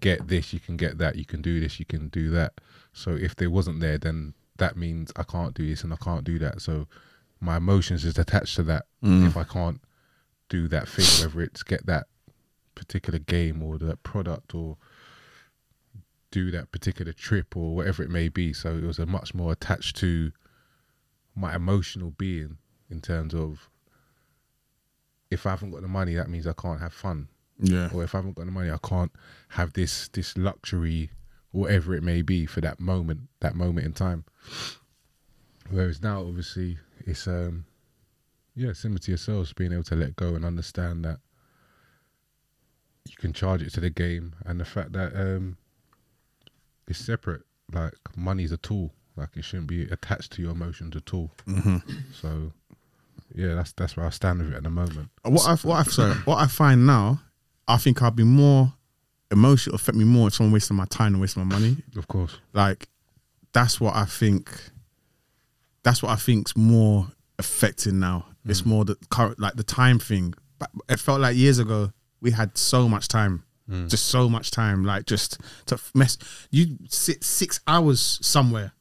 [0.00, 2.54] get this, you can get that, you can do this, you can do that.
[2.92, 6.24] So if they wasn't there, then that means I can't do this and I can't
[6.24, 6.60] do that.
[6.60, 6.86] So
[7.40, 8.86] my emotions is attached to that.
[9.02, 9.26] Mm.
[9.26, 9.80] If I can't
[10.48, 12.06] do that thing, whether it's get that
[12.74, 14.76] particular game or that product or
[16.30, 18.52] do that particular trip or whatever it may be.
[18.52, 20.32] So it was a much more attached to
[21.34, 23.68] my emotional being in terms of
[25.30, 27.28] if I haven't got the money, that means I can't have fun
[27.62, 27.90] Yeah.
[27.92, 29.12] or if I haven't got the money, I can't
[29.50, 31.10] have this this luxury,
[31.52, 34.24] whatever it may be, for that moment, that moment in time.
[35.68, 37.64] Whereas now, obviously, it's um,
[38.56, 41.18] yeah, similar to yourselves, being able to let go and understand that
[43.08, 45.56] you can charge it to the game, and the fact that um,
[46.88, 47.42] it's separate.
[47.72, 48.92] Like money's a tool.
[49.16, 51.30] Like it shouldn't be attached to your emotions at all.
[52.12, 52.52] So,
[53.34, 55.10] yeah, that's that's where I stand with it at the moment.
[55.22, 57.20] What I what I sorry, what I find now,
[57.70, 58.72] I think I'll be more
[59.30, 61.76] emotional affect me more if someone wasting my time and wasting my money.
[61.96, 62.38] Of course.
[62.52, 62.88] Like
[63.52, 64.50] that's what I think.
[65.82, 68.26] That's what I think's more affecting now.
[68.46, 68.50] Mm.
[68.50, 70.34] It's more the current, like the time thing.
[70.58, 73.88] But it felt like years ago we had so much time, mm.
[73.88, 74.84] just so much time.
[74.84, 76.18] Like just to mess.
[76.50, 78.72] You sit six hours somewhere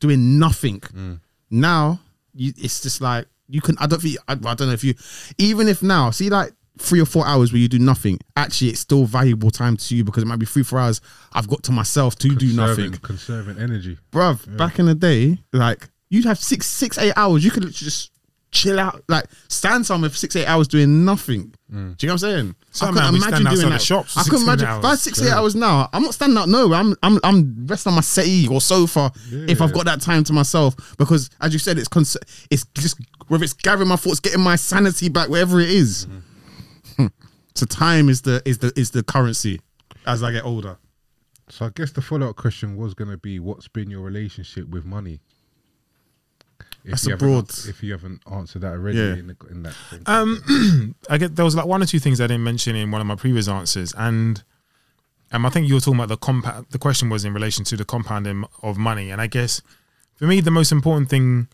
[0.00, 0.80] doing nothing.
[0.80, 1.20] Mm.
[1.50, 2.00] Now
[2.34, 3.76] you, it's just like you can.
[3.78, 4.16] I don't think.
[4.28, 4.94] I, I don't know if you.
[5.38, 8.18] Even if now, see like three or four hours where you do nothing.
[8.36, 11.00] Actually, it's still valuable time to you because it might be three four hours.
[11.32, 13.98] I've got to myself to do nothing Conserving energy.
[14.12, 17.44] bruv, back in the day, like you'd have six, six, eight hours.
[17.44, 18.12] You could literally just
[18.50, 21.54] chill out, like stand somewhere for six, eight hours doing nothing.
[21.72, 21.96] Mm.
[21.98, 22.54] Do you know what I'm saying?
[22.94, 25.02] Man be standing outside the shops I couldn't imagine seven if I had hours.
[25.02, 25.88] six, eight hours now.
[25.92, 26.78] I'm not standing out nowhere.
[26.78, 30.32] I'm, I'm, I'm resting on my settee or sofa if I've got that time to
[30.32, 30.74] myself.
[30.96, 32.16] Because as you said, it's cons-
[32.50, 36.06] it's just whether it's gathering my thoughts, getting my sanity back, wherever it is.
[36.06, 36.18] Mm-hmm.
[37.58, 39.60] So time is the is the is the currency
[40.06, 40.78] as I get older.
[41.50, 44.68] So I guess the follow up question was going to be, what's been your relationship
[44.68, 45.20] with money?
[46.84, 49.14] If That's you a haven't- broad- If you haven't answered that already Yeah.
[49.14, 50.02] in, the, in that thing.
[50.06, 53.00] Um, I get there was like one or two things I didn't mention in one
[53.00, 54.42] of my previous answers, and
[55.32, 56.66] um, I think you were talking about the compound.
[56.70, 59.60] The question was in relation to the compounding of money, and I guess
[60.16, 61.48] for me the most important thing,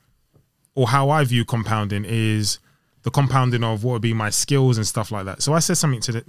[0.74, 2.58] or how I view compounding, is
[3.04, 5.42] the compounding of what would be my skills and stuff like that.
[5.42, 6.24] So I said something to the.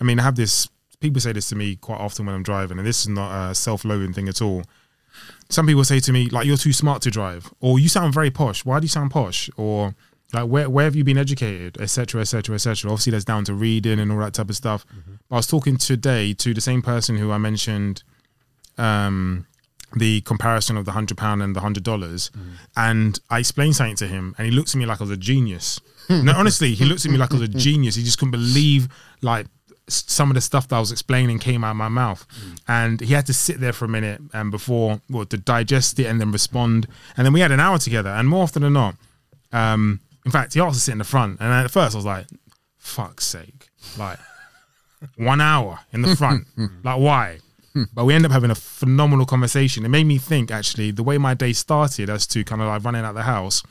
[0.00, 0.68] I mean, I have this.
[1.00, 3.54] People say this to me quite often when I'm driving, and this is not a
[3.54, 4.62] self-loathing thing at all.
[5.50, 8.30] Some people say to me like, "You're too smart to drive," or "You sound very
[8.30, 8.64] posh.
[8.64, 9.94] Why do you sound posh?" or
[10.32, 12.90] like where where have you been educated, etc., etc., etc.
[12.90, 14.86] Obviously, that's down to reading and all that type of stuff.
[15.28, 18.02] But I was talking today to the same person who I mentioned,
[18.78, 19.46] um,
[19.96, 22.30] the comparison of the hundred pound and the hundred dollars,
[22.76, 25.16] and I explained something to him, and he looked at me like I was a
[25.16, 25.80] genius.
[26.08, 27.94] No, honestly, he looked at me like I was a genius.
[27.94, 28.88] He just couldn't believe
[29.22, 29.46] like
[29.86, 32.26] some of the stuff that I was explaining came out of my mouth,
[32.68, 36.06] and he had to sit there for a minute and before well to digest it
[36.06, 36.86] and then respond,
[37.16, 38.96] and then we had an hour together, and more often than not,
[39.52, 42.06] um, in fact, he asked to sit in the front, and at first I was
[42.06, 42.26] like,
[42.78, 44.18] "Fuck's sake!" Like
[45.16, 46.46] one hour in the front,
[46.82, 47.38] like why?
[47.92, 49.84] But we ended up having a phenomenal conversation.
[49.84, 52.84] It made me think actually the way my day started as to kind of like
[52.84, 53.64] running out the house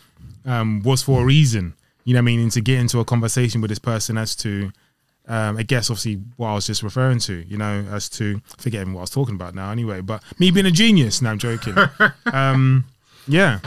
[0.46, 1.74] um, was for a reason.
[2.04, 2.40] You know what I mean?
[2.42, 4.72] And to get into a conversation with this person as to,
[5.28, 8.94] um, I guess obviously what I was just referring to, you know, as to forgetting
[8.94, 10.02] what I was talking about now anyway.
[10.02, 11.76] But me being a genius, no, I'm joking.
[12.26, 12.86] um,
[13.28, 13.60] yeah.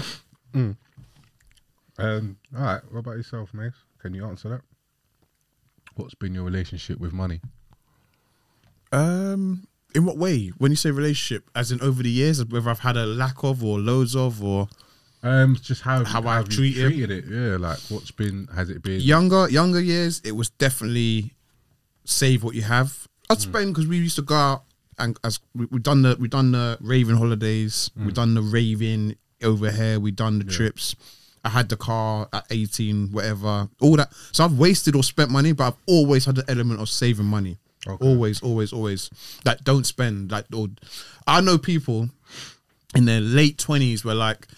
[1.98, 2.80] Um, all right.
[2.90, 3.72] What about yourself, Mace?
[3.98, 4.60] Can you answer that?
[5.94, 7.40] What's been your relationship with money?
[8.92, 10.48] Um, in what way?
[10.58, 13.64] When you say relationship, as in over the years, whether I've had a lack of
[13.64, 14.68] or loads of, or
[15.26, 17.24] Um, just how How how I've treated- treated it.
[17.28, 19.00] Yeah, like what's been has it been?
[19.00, 21.34] younger younger years, it was definitely
[22.04, 23.08] save what you have.
[23.28, 24.62] I was Spain because we used to go out
[24.98, 29.16] and as we, we've done the we've done the raving holidays, we've done the raving
[29.42, 30.94] over here, we've done the trips.
[31.44, 34.12] I had the car at 18, whatever, all that.
[34.32, 37.58] So I've wasted or spent money, but I've always had the element of saving money.
[38.00, 39.10] Always, always, always.
[39.44, 40.32] Like, don't spend.
[40.32, 40.66] Like, or,
[41.24, 42.08] I know people
[42.96, 44.48] in their late 20s where, like,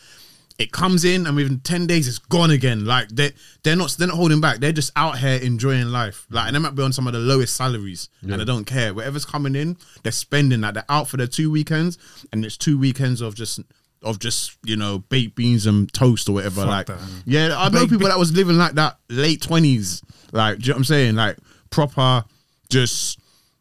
[0.59, 2.85] it comes in and within 10 days it's gone again.
[2.85, 3.31] Like, they,
[3.63, 4.59] they're not they're not holding back.
[4.59, 6.27] They're just out here enjoying life.
[6.31, 8.93] Like, and they might be on some of the lowest salaries and they don't care.
[8.93, 10.75] Whatever's coming in, they're spending that.
[10.75, 11.97] They're out for their two weekends
[12.33, 13.61] and it's two weekends of just
[14.03, 16.65] of just you know baked beans and toast or whatever.
[16.65, 16.99] like that.
[17.25, 20.03] yeah, I know people that was living like that late twenties.
[20.33, 21.15] Like, do you know what I'm saying?
[21.15, 21.37] Like
[21.71, 22.25] proper,
[22.69, 23.19] just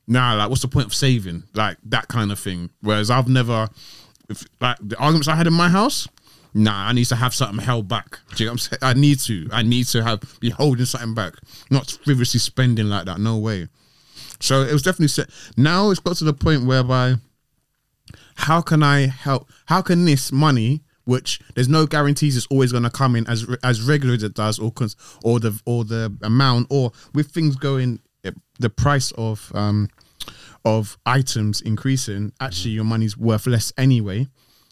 [0.08, 0.34] nah.
[0.34, 1.44] Like, what's the point of saving?
[1.54, 2.70] Like that kind of thing.
[2.82, 3.68] Whereas I've never,
[4.30, 6.08] if, like the arguments I had in my house.
[6.54, 8.20] Nah, I need to have something held back.
[8.36, 8.80] Do you know what I'm saying?
[8.82, 9.48] I need to.
[9.52, 11.34] I need to have be holding something back,
[11.70, 13.20] not frivolously spending like that.
[13.20, 13.68] No way.
[14.40, 15.30] So it was definitely set.
[15.56, 17.16] Now it's got to the point whereby
[18.36, 19.50] how can I help?
[19.66, 23.48] How can this money, which there's no guarantees it's always going to come in as
[23.64, 27.56] as regular as it does, or cons- or the or the amount, or with things
[27.56, 29.90] going, eh, the price of um
[30.66, 34.28] of items increasing, actually your money's worth less anyway.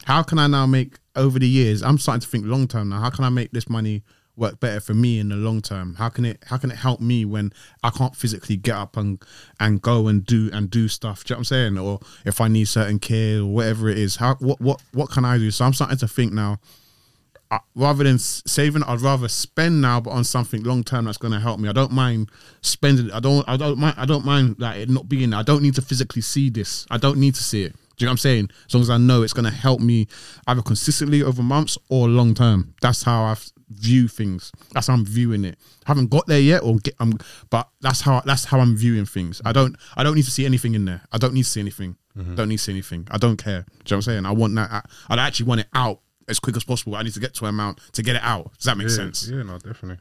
[0.05, 1.81] How can I now make over the years?
[1.81, 2.99] I'm starting to think long term now.
[2.99, 4.03] How can I make this money
[4.37, 5.95] work better for me in the long term?
[5.95, 9.21] How can it how can it help me when I can't physically get up and
[9.59, 11.23] and go and do and do stuff?
[11.23, 11.77] Do you know what I'm saying?
[11.77, 15.25] Or if I need certain care or whatever it is, how what what what can
[15.25, 15.51] I do?
[15.51, 16.59] So I'm starting to think now.
[17.51, 21.33] I, rather than saving, I'd rather spend now, but on something long term that's going
[21.33, 21.69] to help me.
[21.69, 23.11] I don't mind spending.
[23.11, 23.47] I don't.
[23.47, 23.95] I don't mind.
[23.97, 25.31] I don't mind like it not being.
[25.31, 26.87] I don't need to physically see this.
[26.89, 27.75] I don't need to see it.
[27.97, 28.49] Do you know what I'm saying?
[28.67, 30.07] As long as I know it's going to help me
[30.47, 32.73] either consistently over months or long term.
[32.81, 33.35] That's how I
[33.69, 34.51] view things.
[34.73, 35.57] That's how I'm viewing it.
[35.85, 36.95] I haven't got there yet, or get.
[36.99, 37.17] Um,
[37.49, 39.41] but that's how that's how I'm viewing things.
[39.45, 39.75] I don't.
[39.95, 41.01] I don't need to see anything in there.
[41.11, 41.95] I don't need to see anything.
[42.35, 43.07] Don't need to see anything.
[43.11, 43.61] I don't care.
[43.61, 44.25] Do you know what I'm saying?
[44.25, 44.71] I want that.
[44.71, 46.95] I, I'd actually want it out as quick as possible.
[46.95, 48.53] I need to get to an amount to get it out.
[48.55, 49.27] Does that make Yeah, sense?
[49.27, 49.97] yeah, no, definitely.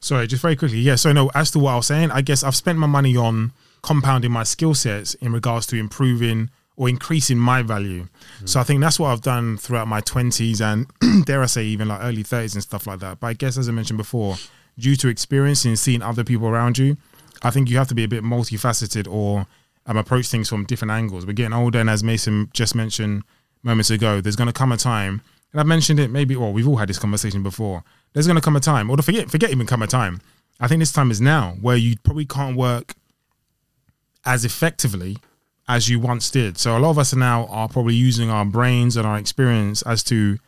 [0.00, 0.78] Sorry, just very quickly.
[0.80, 3.16] Yeah, so no, as to what I was saying, I guess I've spent my money
[3.16, 3.52] on
[3.82, 8.06] compounding my skill sets in regards to improving or increasing my value.
[8.44, 11.88] So I think that's what I've done throughout my 20s and dare I say even
[11.88, 13.20] like early 30s and stuff like that.
[13.20, 14.36] But I guess as I mentioned before,
[14.78, 16.96] due to experience and seeing other people around you,
[17.42, 19.46] I think you have to be a bit multifaceted or
[19.86, 21.26] um, approach things from different angles.
[21.26, 23.22] We're getting older and as Mason just mentioned
[23.62, 25.22] moments ago, there's going to come a time
[25.54, 27.84] and I've mentioned it maybe, well, we've all had this conversation before.
[28.12, 30.20] There's going to come a time, or forget, forget even come a time.
[30.58, 32.94] I think this time is now where you probably can't work
[34.24, 35.18] as effectively
[35.66, 36.58] as you once did.
[36.58, 40.02] So a lot of us now are probably using our brains and our experience as
[40.04, 40.38] to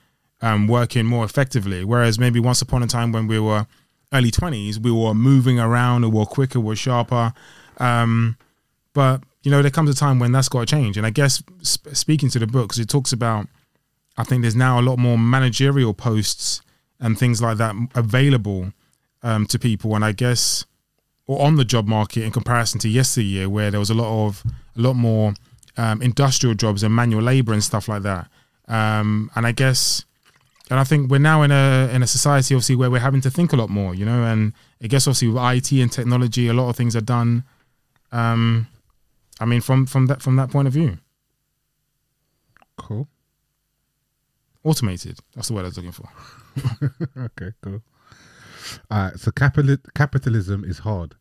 [0.42, 1.84] um, working more effectively.
[1.84, 3.66] Whereas maybe once upon a time when we were
[4.12, 7.32] early twenties, we were moving around, we were quicker, we were sharper.
[7.78, 8.36] Um,
[8.92, 10.96] but you know, there comes a time when that's got to change.
[10.96, 13.46] And I guess sp- speaking to the book, 'cause it talks about
[14.18, 16.62] I think there's now a lot more managerial posts
[16.98, 18.72] and things like that available
[19.22, 20.64] um, to people, and I guess
[21.26, 24.42] or on the job market in comparison to yesteryear, where there was a lot of
[24.76, 25.34] a lot more
[25.76, 28.28] um, industrial jobs and manual labor and stuff like that.
[28.68, 30.04] Um, and I guess,
[30.70, 33.30] and I think we're now in a in a society obviously where we're having to
[33.30, 34.24] think a lot more, you know.
[34.24, 37.44] And I guess obviously with IT and technology, a lot of things are done.
[38.12, 38.66] Um,
[39.40, 40.98] I mean, from from that from that point of view,
[42.76, 43.08] Cool.
[44.64, 45.18] automated.
[45.34, 46.08] That's the word I was looking for.
[47.18, 47.82] okay, cool.
[48.90, 51.14] Right, so capital capitalism is hard,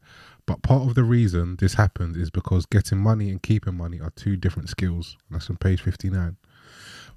[0.46, 4.12] but part of the reason this happens is because getting money and keeping money are
[4.12, 5.18] two different skills.
[5.30, 6.38] That's on page fifty nine.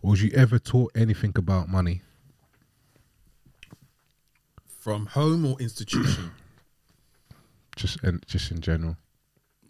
[0.03, 2.03] Was you ever taught anything about money?
[4.67, 6.31] From home or institution?
[7.77, 8.97] Just and just in general,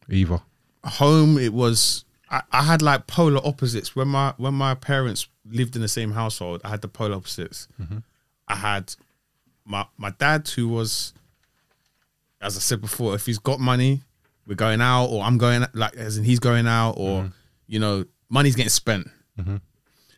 [0.09, 0.41] either.
[0.85, 5.77] home it was I, I had like polar opposites when my when my parents lived
[5.77, 7.99] in the same household i had the polar opposites mm-hmm.
[8.49, 8.95] i had
[9.69, 11.13] my my dad who was
[12.41, 14.01] as i said before if he's got money
[14.47, 17.29] we're going out or i'm going like as in he's going out or mm-hmm.
[17.67, 19.09] you know money's getting spent.
[19.39, 19.57] Mm-hmm.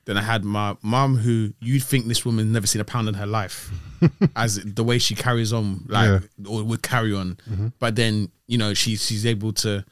[0.07, 3.15] Then i had my mum who you'd think this woman never seen a pound in
[3.15, 3.71] her life
[4.37, 7.39] as the way she carries on like or would carry on.
[7.49, 7.69] Mm-hmm.
[7.79, 9.85] But then you know she she's able to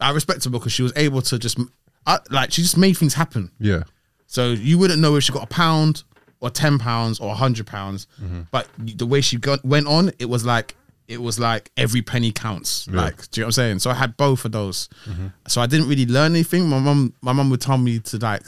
[0.00, 1.58] I respect her because she was able to just
[2.06, 3.50] I, like she just made things happen.
[3.58, 3.82] Yeah.
[4.26, 6.04] So you wouldn't know if she got a pound
[6.44, 8.42] or ten pounds or a hundred pounds, Mm-hmm.
[8.50, 10.76] but the way she got went on, it was like
[11.08, 12.86] it was like every penny counts.
[12.88, 13.78] Like, do you know what I'm saying?
[13.80, 14.88] So I had both of those.
[15.06, 15.26] Mm-hmm.
[15.48, 16.66] So I didn't really learn anything.
[16.68, 18.42] My mum, my mum would tell me to like,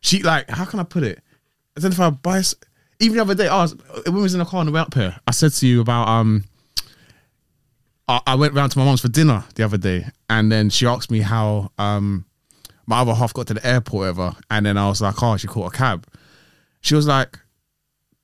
[0.00, 1.20] she like, how can I put it?
[1.76, 2.42] I don't if I buy.
[3.00, 3.74] Even the other day, I was
[4.06, 5.16] when we was in the car on the way up here.
[5.26, 6.44] I said to you about um.
[8.08, 10.86] I, I went round to my mom's for dinner the other day, and then she
[10.86, 12.24] asked me how um
[12.90, 15.46] my other half got to the airport, ever, and then I was like, oh, she
[15.46, 16.06] caught a cab.
[16.80, 17.38] She was like,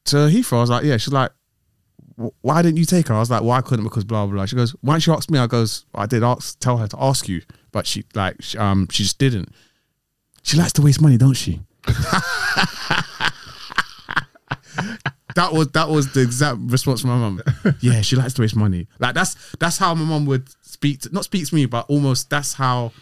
[0.07, 0.59] to Heathrow.
[0.59, 0.97] I was like, yeah.
[0.97, 1.31] She's like,
[2.41, 3.15] why didn't you take her?
[3.15, 4.35] I was like, I couldn't because blah blah.
[4.35, 4.47] blah.
[4.47, 5.39] She goes, why don't you ask me?
[5.39, 8.89] I goes, I did ask, tell her to ask you, but she like, she, um,
[8.91, 9.51] she just didn't.
[10.43, 11.61] She likes to waste money, don't she?
[15.37, 17.43] that was that was the exact response from my mum.
[17.81, 18.89] Yeah, she likes to waste money.
[18.99, 21.03] Like that's that's how my mum would speak.
[21.03, 22.93] To, not speak to me, but almost that's how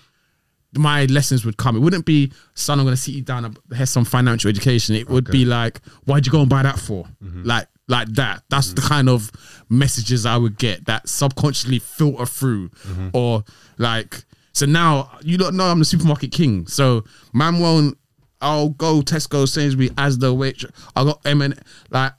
[0.77, 1.77] my lessons would come.
[1.77, 3.45] It wouldn't be, son, I'm going to sit you down.
[3.45, 4.95] and Here's some financial education.
[4.95, 7.05] It would be like, why'd you go and buy that for?
[7.23, 7.45] Mm-hmm.
[7.45, 8.43] Like like that.
[8.49, 8.89] That's the mm-hmm.
[8.89, 9.31] kind of
[9.69, 13.09] messages I would get that subconsciously filter through, mm-hmm.
[13.13, 13.45] or
[13.79, 14.25] like.
[14.53, 16.67] So now you don't know I'm the supermarket king.
[16.67, 17.99] So man won't.
[18.41, 20.71] I'll go Tesco, Sainsbury, Asda Waitrose.
[20.95, 21.61] I got M and
[21.91, 22.13] like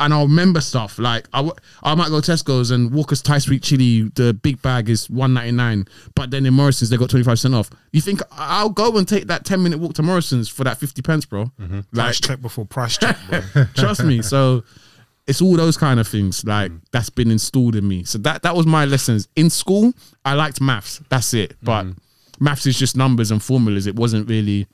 [0.00, 3.62] and I'll remember stuff like I, w- I might go Tesco's and Walker's Thai sweet
[3.62, 4.10] chili.
[4.14, 7.32] The big bag is one ninety nine, but then in Morrison's they got twenty five
[7.32, 7.70] percent off.
[7.92, 11.00] You think I'll go and take that ten minute walk to Morrison's for that fifty
[11.00, 11.46] pence, bro?
[11.60, 11.76] Mm-hmm.
[11.92, 13.64] Like, Price check before price check, bro.
[13.74, 14.20] trust me.
[14.22, 14.64] So
[15.26, 16.80] it's all those kind of things like mm.
[16.90, 18.04] that's been installed in me.
[18.04, 19.92] So that that was my lessons in school.
[20.24, 21.00] I liked maths.
[21.08, 21.56] That's it.
[21.62, 21.96] But mm.
[22.40, 23.86] maths is just numbers and formulas.
[23.86, 24.66] It wasn't really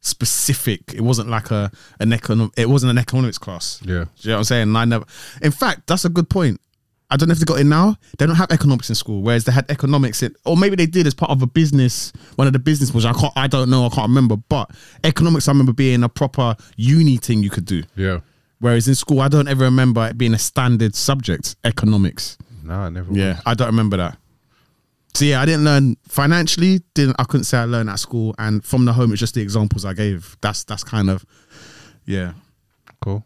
[0.00, 0.94] specific.
[0.94, 1.70] It wasn't like a
[2.00, 2.52] an econom.
[2.56, 3.80] It wasn't an economics class.
[3.82, 3.86] Yeah.
[3.86, 4.62] Do you know what I'm saying?
[4.62, 5.04] And I never.
[5.42, 6.60] In fact, that's a good point.
[7.12, 7.96] I don't know if they got it now.
[8.18, 11.08] They don't have economics in school, whereas they had economics in, or maybe they did
[11.08, 12.12] as part of a business.
[12.36, 13.32] One of the business was I can't.
[13.36, 13.86] I don't know.
[13.86, 14.36] I can't remember.
[14.36, 14.70] But
[15.02, 17.82] economics, I remember being a proper uni thing you could do.
[17.96, 18.20] Yeah.
[18.60, 21.56] Whereas in school, I don't ever remember it being a standard subject.
[21.64, 22.38] Economics.
[22.62, 23.12] No, I never.
[23.12, 23.42] Yeah, was.
[23.46, 24.18] I don't remember that.
[25.14, 26.80] So yeah, I didn't learn financially.
[26.94, 29.42] Didn't I couldn't say I learned at school, and from the home, it's just the
[29.42, 30.36] examples I gave.
[30.40, 31.26] That's that's kind of,
[32.06, 32.32] yeah.
[33.02, 33.24] Cool.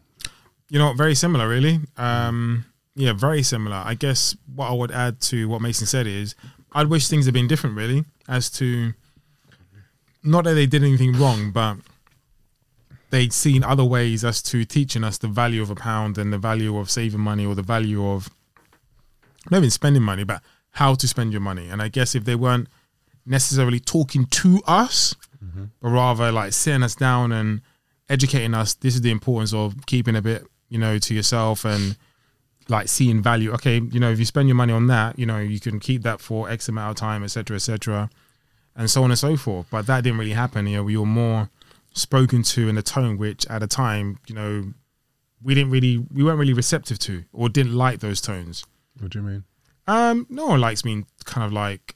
[0.69, 1.79] You know, very similar, really.
[1.97, 2.65] Um,
[2.95, 3.75] yeah, very similar.
[3.85, 6.33] I guess what I would add to what Mason said is,
[6.71, 8.93] I'd wish things had been different, really, as to
[10.23, 11.77] not that they did anything wrong, but
[13.11, 16.37] they'd seen other ways as to teaching us the value of a pound and the
[16.37, 18.29] value of saving money or the value of
[19.51, 20.41] not even spending money, but
[20.75, 21.69] how to spend your money.
[21.69, 22.67] And I guess if they weren't
[23.25, 25.65] necessarily talking to us, mm-hmm.
[25.81, 27.61] but rather like sitting us down and
[28.09, 31.95] educating us, this is the importance of keeping a bit, you know, to yourself and
[32.67, 33.53] like seeing value.
[33.53, 36.03] Okay, you know, if you spend your money on that, you know, you can keep
[36.03, 38.09] that for X amount of time, etc., etc.,
[38.75, 39.67] and so on and so forth.
[39.71, 40.67] But that didn't really happen.
[40.67, 41.49] You know, we were more
[41.93, 44.73] spoken to in a tone which, at a time, you know,
[45.41, 48.65] we didn't really, we weren't really receptive to or didn't like those tones.
[48.99, 49.43] What do you mean?
[49.87, 51.95] Um, no one likes being kind of like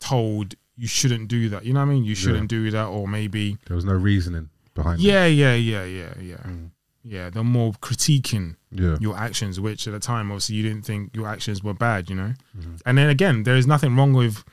[0.00, 1.64] told you shouldn't do that.
[1.64, 2.04] You know what I mean?
[2.04, 6.14] You shouldn't do that, or maybe There was no reasoning behind yeah, yeah, yeah, yeah,
[6.20, 6.70] yeah, Mm.
[7.02, 7.30] yeah.
[7.30, 8.56] They're more critiquing.
[8.70, 8.96] Yeah.
[9.00, 12.16] your actions, which at the time, obviously, you didn't think your actions were bad, you
[12.16, 12.34] know?
[12.56, 12.74] Mm-hmm.
[12.84, 14.44] And then again, there is nothing wrong with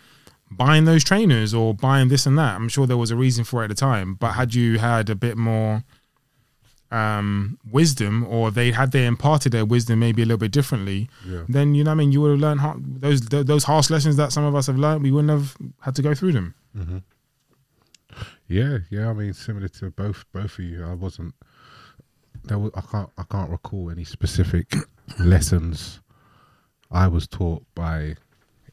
[0.50, 2.56] buying those trainers or buying this and that.
[2.56, 5.10] I'm sure there was a reason for it at the time, but had you had
[5.10, 5.84] a bit more
[6.92, 11.44] um wisdom or they had they imparted their wisdom maybe a little bit differently Yeah.
[11.50, 14.18] then you know i mean you would have learned har- those th- those harsh lessons
[14.18, 16.54] that some of us have learned we wouldn't have had to go through them
[18.48, 19.10] Yeah, yeah.
[19.10, 21.34] I mean, similar to both both of you, I wasn't.
[22.44, 24.72] There was, I can't I can't recall any specific
[25.20, 26.00] lessons
[26.92, 28.16] I was taught by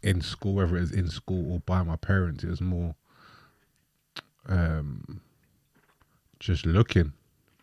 [0.03, 2.45] in school, whether it was in school or by my parents.
[2.45, 2.95] It was more
[4.49, 5.23] um,
[6.39, 7.13] just looking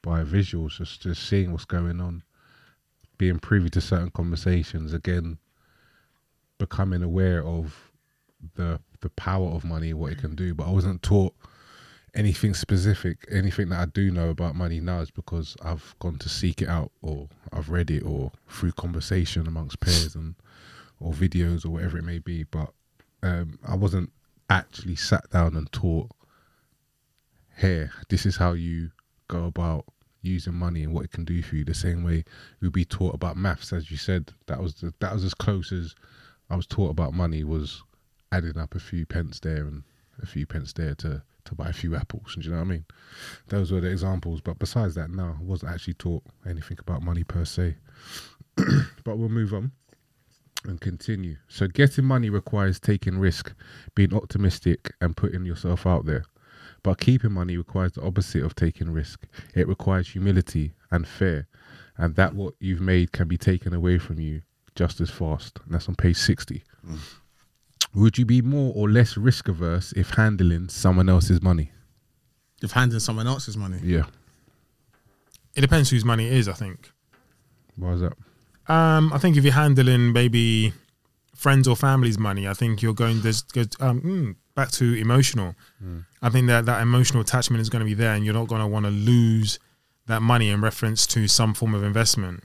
[0.01, 2.23] by visuals, just just seeing what's going on,
[3.17, 4.93] being privy to certain conversations.
[4.93, 5.37] Again,
[6.57, 7.91] becoming aware of
[8.55, 10.53] the the power of money, what it can do.
[10.53, 11.33] But I wasn't taught
[12.13, 16.29] anything specific, anything that I do know about money now is because I've gone to
[16.29, 20.35] seek it out or I've read it or through conversation amongst peers and
[20.99, 22.43] or videos or whatever it may be.
[22.43, 22.73] But
[23.23, 24.11] um, I wasn't
[24.49, 26.09] actually sat down and taught
[27.59, 28.91] here, this is how you
[29.29, 29.85] go about
[30.21, 31.63] using money and what it can do for you.
[31.63, 32.25] The same way
[32.59, 34.33] we'd be taught about maths, as you said.
[34.47, 35.95] That was the, that was as close as
[36.49, 37.83] I was taught about money was
[38.31, 39.83] adding up a few pence there and
[40.21, 42.35] a few pence there to to buy a few apples.
[42.35, 42.85] Do you know what I mean?
[43.47, 44.41] Those were the examples.
[44.41, 47.75] But besides that, no, I wasn't actually taught anything about money per se.
[48.55, 49.71] but we'll move on
[50.65, 51.37] and continue.
[51.47, 53.53] So getting money requires taking risk,
[53.95, 56.25] being optimistic and putting yourself out there.
[56.83, 59.25] But keeping money requires the opposite of taking risk.
[59.55, 61.47] It requires humility and fear.
[61.97, 64.41] And that what you've made can be taken away from you
[64.75, 65.59] just as fast.
[65.65, 66.63] And that's on page 60.
[67.93, 71.71] Would you be more or less risk averse if handling someone else's money?
[72.61, 73.79] If handling someone else's money.
[73.83, 74.05] Yeah.
[75.55, 76.91] it depends whose money it is i think
[77.75, 78.13] Why is that?
[78.71, 80.73] Um, I think if you're handling maybe
[81.39, 83.43] friends or family's money, I think you're going there's
[83.79, 85.55] um, mm, back to emotional.
[86.21, 88.61] I think that that emotional attachment is going to be there, and you're not going
[88.61, 89.57] to want to lose
[90.07, 92.43] that money in reference to some form of investment.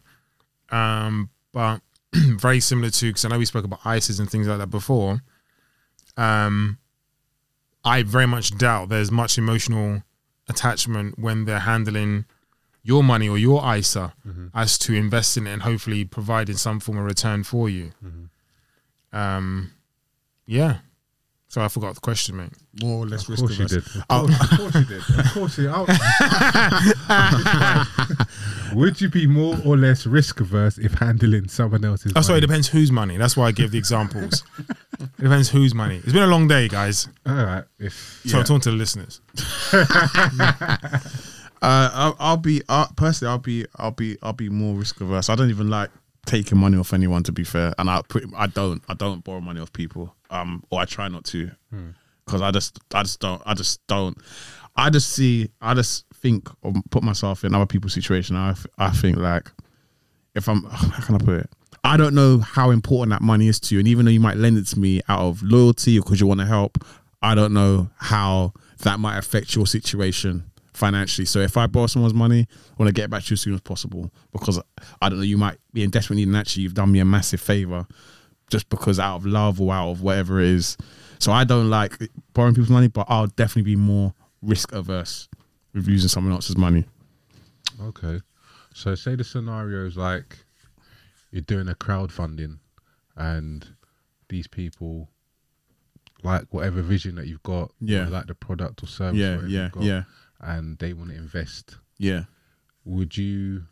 [0.70, 1.80] Um, but
[2.14, 5.22] very similar to because I know we spoke about ISAs and things like that before.
[6.16, 6.78] Um,
[7.84, 10.04] I very much doubt there's much emotional
[10.48, 12.26] attachment when they're handling
[12.84, 14.14] your money or your ISA
[14.54, 17.90] as to investing it and hopefully providing some form of return for you.
[19.14, 19.70] Um,
[20.46, 20.78] yeah.
[21.48, 22.50] So I forgot the question, mate.
[22.82, 23.84] More or less Of risk course you averse.
[23.92, 23.96] did.
[24.02, 24.26] Of Oh.
[24.26, 25.02] course, of course you did.
[25.18, 25.70] Of course you.
[27.08, 28.24] I-
[28.74, 32.12] Would you be more or less risk averse if handling someone else's?
[32.16, 33.16] Oh, sorry, it depends whose money.
[33.18, 34.42] That's why I give the examples.
[34.58, 35.98] it depends whose money.
[36.02, 37.06] It's been a long day, guys.
[37.24, 37.62] All right.
[37.78, 38.38] If So Yeah.
[38.40, 39.20] I'm talking to the listeners.
[41.62, 45.30] Uh, I'll, I'll be uh, personally, I'll be, I'll be, I'll be more risk averse.
[45.30, 45.88] I don't even like
[46.24, 49.40] taking money off anyone, to be fair, and I pretty, I don't, I don't borrow
[49.40, 51.50] money off people, um, or I try not to,
[52.24, 54.16] because I just, I just don't, I just don't,
[54.76, 58.36] I just see, I just think or put myself in other people's situation.
[58.36, 59.50] i, I think like,
[60.34, 61.50] if I'm, how can I put it?
[61.82, 64.38] I don't know how important that money is to you, and even though you might
[64.38, 66.78] lend it to me out of loyalty or because you want to help,
[67.22, 68.52] I don't know how
[68.82, 71.24] that might affect your situation financially.
[71.24, 73.54] So if I borrow someone's money, I want to get back to you as soon
[73.54, 74.60] as possible because
[75.00, 77.04] I don't know, you might be in desperate need, and actually you've done me a
[77.04, 77.86] massive favor
[78.50, 80.76] just because out of love or out of whatever it is.
[81.18, 81.96] So I don't like
[82.34, 84.12] borrowing people's money, but I'll definitely be more
[84.42, 85.28] risk averse
[85.72, 86.84] with using someone else's money.
[87.80, 88.20] Okay.
[88.74, 90.38] So say the scenario is like
[91.30, 92.58] you're doing a crowdfunding
[93.16, 93.66] and
[94.28, 95.08] these people
[96.22, 98.08] like whatever vision that you've got, Yeah.
[98.08, 100.02] like the product or service, Yeah, yeah, you've got, yeah,
[100.40, 101.76] and they want to invest.
[101.98, 102.24] yeah.
[102.86, 103.64] Would you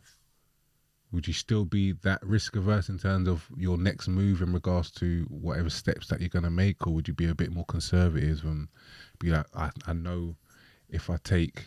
[1.11, 4.89] would you still be that risk averse in terms of your next move in regards
[4.91, 8.43] to whatever steps that you're gonna make, or would you be a bit more conservative
[8.43, 8.67] and
[9.19, 10.35] be like, I, I know
[10.89, 11.65] if I take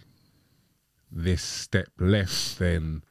[1.13, 3.05] this step left, then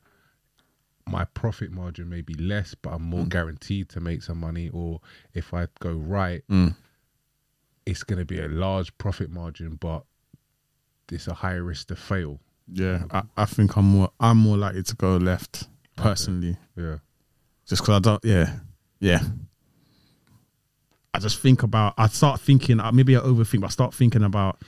[1.08, 4.70] my profit margin may be less, but I'm more guaranteed to make some money.
[4.74, 5.00] Or
[5.34, 6.76] if I go right, Mm.
[7.86, 10.04] it's going to be a large profit margin, but
[11.12, 12.40] it's a higher risk to fail.
[12.72, 16.98] Yeah, I, I think I'm more I'm more likely to go left personally, Yeah.
[17.68, 18.24] just because I don't.
[18.26, 18.54] Yeah,
[19.00, 19.20] yeah.
[21.14, 21.94] I just think about.
[21.98, 22.80] I start thinking.
[22.80, 23.62] uh, Maybe I overthink.
[23.62, 24.62] But I start thinking about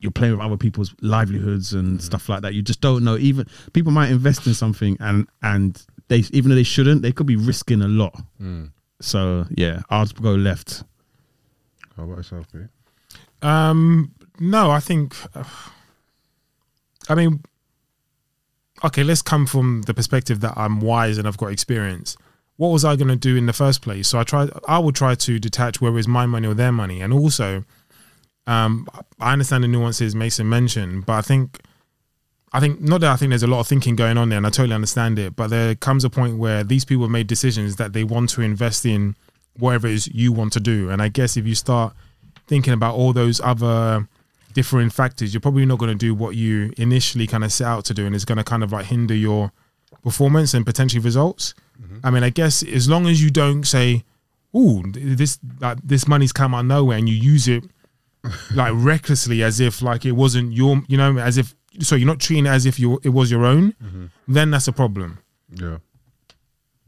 [0.00, 2.54] you're playing with other people's livelihoods and stuff like that.
[2.54, 3.16] You just don't know.
[3.16, 7.26] Even people might invest in something and and they even though they shouldn't, they could
[7.26, 8.20] be risking a lot.
[8.40, 8.72] Mm.
[9.00, 10.82] So yeah, I'll just go left.
[11.96, 12.68] How about yourself, mate?
[13.42, 14.12] Um,
[14.42, 15.14] no, I think.
[17.08, 17.44] I mean,
[18.84, 22.16] okay, let's come from the perspective that I'm wise and I've got experience.
[22.56, 24.08] What was I going to do in the first place?
[24.08, 24.50] So I tried.
[24.66, 27.64] I would try to detach whether it's my money or their money, and also,
[28.48, 28.88] um,
[29.20, 31.60] I understand the nuances Mason mentioned, but I think,
[32.52, 34.46] I think not that I think there's a lot of thinking going on there, and
[34.46, 35.36] I totally understand it.
[35.36, 38.42] But there comes a point where these people have made decisions that they want to
[38.42, 39.14] invest in
[39.56, 41.94] whatever it is you want to do, and I guess if you start
[42.48, 44.08] thinking about all those other
[44.52, 47.84] differing factors, you're probably not going to do what you initially kind of set out
[47.86, 49.52] to do, and it's going to kind of like hinder your
[50.02, 51.54] performance and potentially results.
[51.80, 51.98] Mm-hmm.
[52.04, 54.04] I mean, I guess as long as you don't say,
[54.54, 57.64] "Oh, this like, this money's come out of nowhere," and you use it
[58.54, 62.20] like recklessly as if like it wasn't your, you know, as if so you're not
[62.20, 64.06] treating it as if you it was your own, mm-hmm.
[64.28, 65.18] then that's a problem.
[65.50, 65.78] Yeah.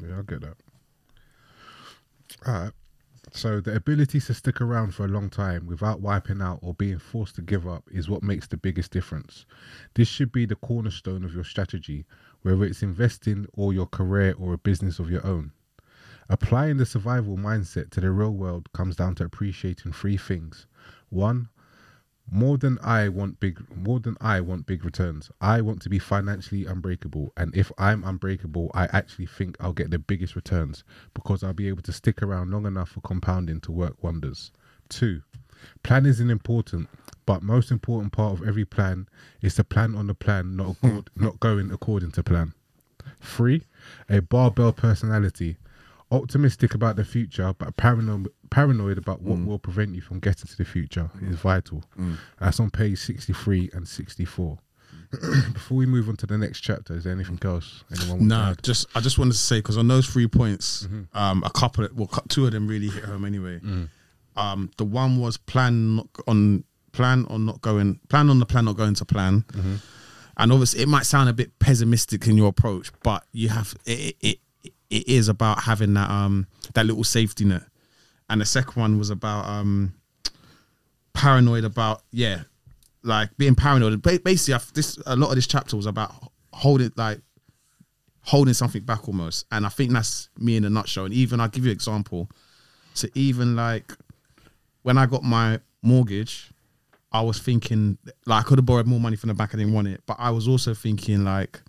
[0.00, 0.56] Yeah, I get that.
[2.46, 2.72] All right.
[3.36, 7.00] So the ability to stick around for a long time without wiping out or being
[7.00, 9.44] forced to give up is what makes the biggest difference.
[9.94, 12.06] This should be the cornerstone of your strategy,
[12.42, 15.50] whether it's investing or your career or a business of your own.
[16.28, 20.68] Applying the survival mindset to the real world comes down to appreciating three things.
[21.10, 21.48] One,
[22.30, 25.30] more than I want big more than I want big returns.
[25.40, 29.90] I want to be financially unbreakable and if I'm unbreakable, I actually think I'll get
[29.90, 33.72] the biggest returns because I'll be able to stick around long enough for compounding to
[33.72, 34.50] work wonders.
[34.88, 35.22] 2.
[35.82, 36.88] Plan isn't important,
[37.26, 39.08] but most important part of every plan
[39.40, 42.52] is to plan on the plan, not accord, not going according to plan.
[43.20, 43.62] 3.
[44.08, 45.56] A barbell personality.
[46.10, 49.46] Optimistic about the future, but paranoid, paranoid about what mm.
[49.46, 51.30] will prevent you from getting to the future mm.
[51.30, 51.82] is vital.
[51.98, 52.18] Mm.
[52.38, 54.58] That's on page 63 and 64.
[55.52, 58.54] Before we move on to the next chapter, is there anything else anyone wants Nah,
[58.62, 61.16] just I just wanted to say because on those three points, mm-hmm.
[61.16, 63.60] um, a couple, of, well, two of them really hit home anyway.
[64.36, 68.64] Um, the one was plan not on plan on not going plan on the plan
[68.64, 69.76] not going to plan, mm-hmm.
[70.36, 74.16] and obviously it might sound a bit pessimistic in your approach, but you have it.
[74.20, 74.38] it,
[74.94, 77.62] it is about having that um that little safety net,
[78.30, 79.94] and the second one was about um
[81.12, 82.42] paranoid about yeah,
[83.02, 84.00] like being paranoid.
[84.02, 86.12] Ba- Basically, I've, this a lot of this chapter was about
[86.52, 87.20] holding like
[88.22, 91.06] holding something back almost, and I think that's me in a nutshell.
[91.06, 92.30] And even I'll give you an example.
[92.94, 93.92] So even like
[94.82, 96.50] when I got my mortgage,
[97.12, 99.54] I was thinking like I could have borrowed more money from the bank.
[99.54, 101.60] I didn't want it, but I was also thinking like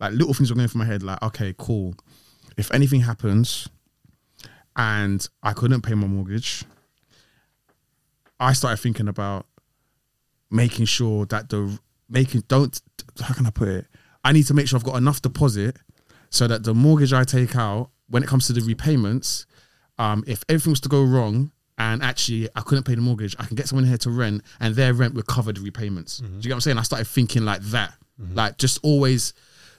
[0.00, 1.02] like little things were going through my head.
[1.02, 1.94] Like okay, cool.
[2.60, 3.68] If anything happens,
[4.76, 6.62] and I couldn't pay my mortgage,
[8.38, 9.46] I started thinking about
[10.50, 12.80] making sure that the making don't
[13.22, 13.86] how can I put it?
[14.24, 15.76] I need to make sure I've got enough deposit
[16.28, 19.46] so that the mortgage I take out when it comes to the repayments,
[19.98, 23.44] um, if everything was to go wrong and actually I couldn't pay the mortgage, I
[23.46, 26.18] can get someone here to rent and their rent would cover the repayments.
[26.18, 26.78] Do you get what I'm saying?
[26.78, 27.94] I started thinking like that,
[28.34, 29.32] like just always.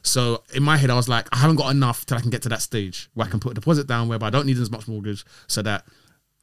[0.04, 2.42] So in my head, I was like, I haven't got enough till I can get
[2.44, 4.72] to that stage where I can put a deposit down, whereby I don't need as
[4.72, 5.86] much mortgage, so that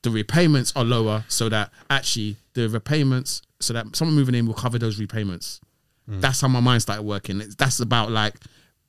[0.03, 4.55] the repayments are lower, so that actually the repayments, so that someone moving in will
[4.55, 5.61] cover those repayments.
[6.09, 6.21] Mm.
[6.21, 7.43] That's how my mind started working.
[7.59, 8.35] That's about like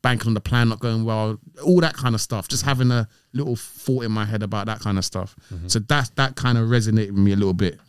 [0.01, 2.47] banking on the plan not going well, all that kind of stuff.
[2.47, 5.36] Just having a little thought in my head about that kind of stuff.
[5.53, 5.67] Mm-hmm.
[5.67, 7.80] So that that kind of resonated with me a little bit,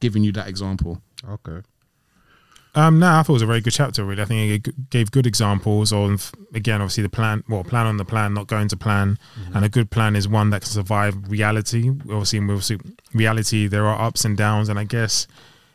[0.00, 1.00] giving you that example.
[1.28, 1.60] Okay.
[2.74, 4.04] Um, no, I thought it was a very good chapter.
[4.04, 7.42] Really, I think it gave good examples of again, obviously the plan.
[7.48, 9.18] Well, plan on the plan, not going to plan,
[9.54, 11.88] and a good plan is one that can survive reality.
[11.88, 12.78] Obviously, in obviously
[13.12, 15.26] reality, there are ups and downs, and I guess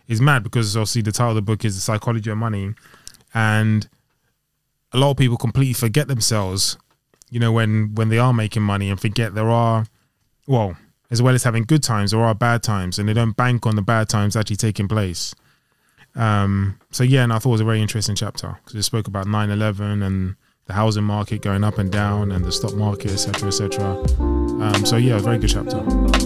[0.08, 2.74] it's mad because obviously the title of the book is the psychology of money,
[3.34, 3.90] and
[4.94, 6.78] a lot of people completely forget themselves.
[7.30, 9.86] You know, when when they are making money and forget there are,
[10.48, 10.78] well,
[11.12, 13.76] as well as having good times, there are bad times, and they don't bank on
[13.76, 15.36] the bad times actually taking place.
[16.16, 19.08] Um, so yeah, and I thought it was a very interesting chapter because it spoke
[19.08, 20.36] about 9-11 and
[20.66, 23.84] the housing market going up and down and the stock market, etc., etc.
[24.62, 26.25] Um, so yeah, a very good chapter.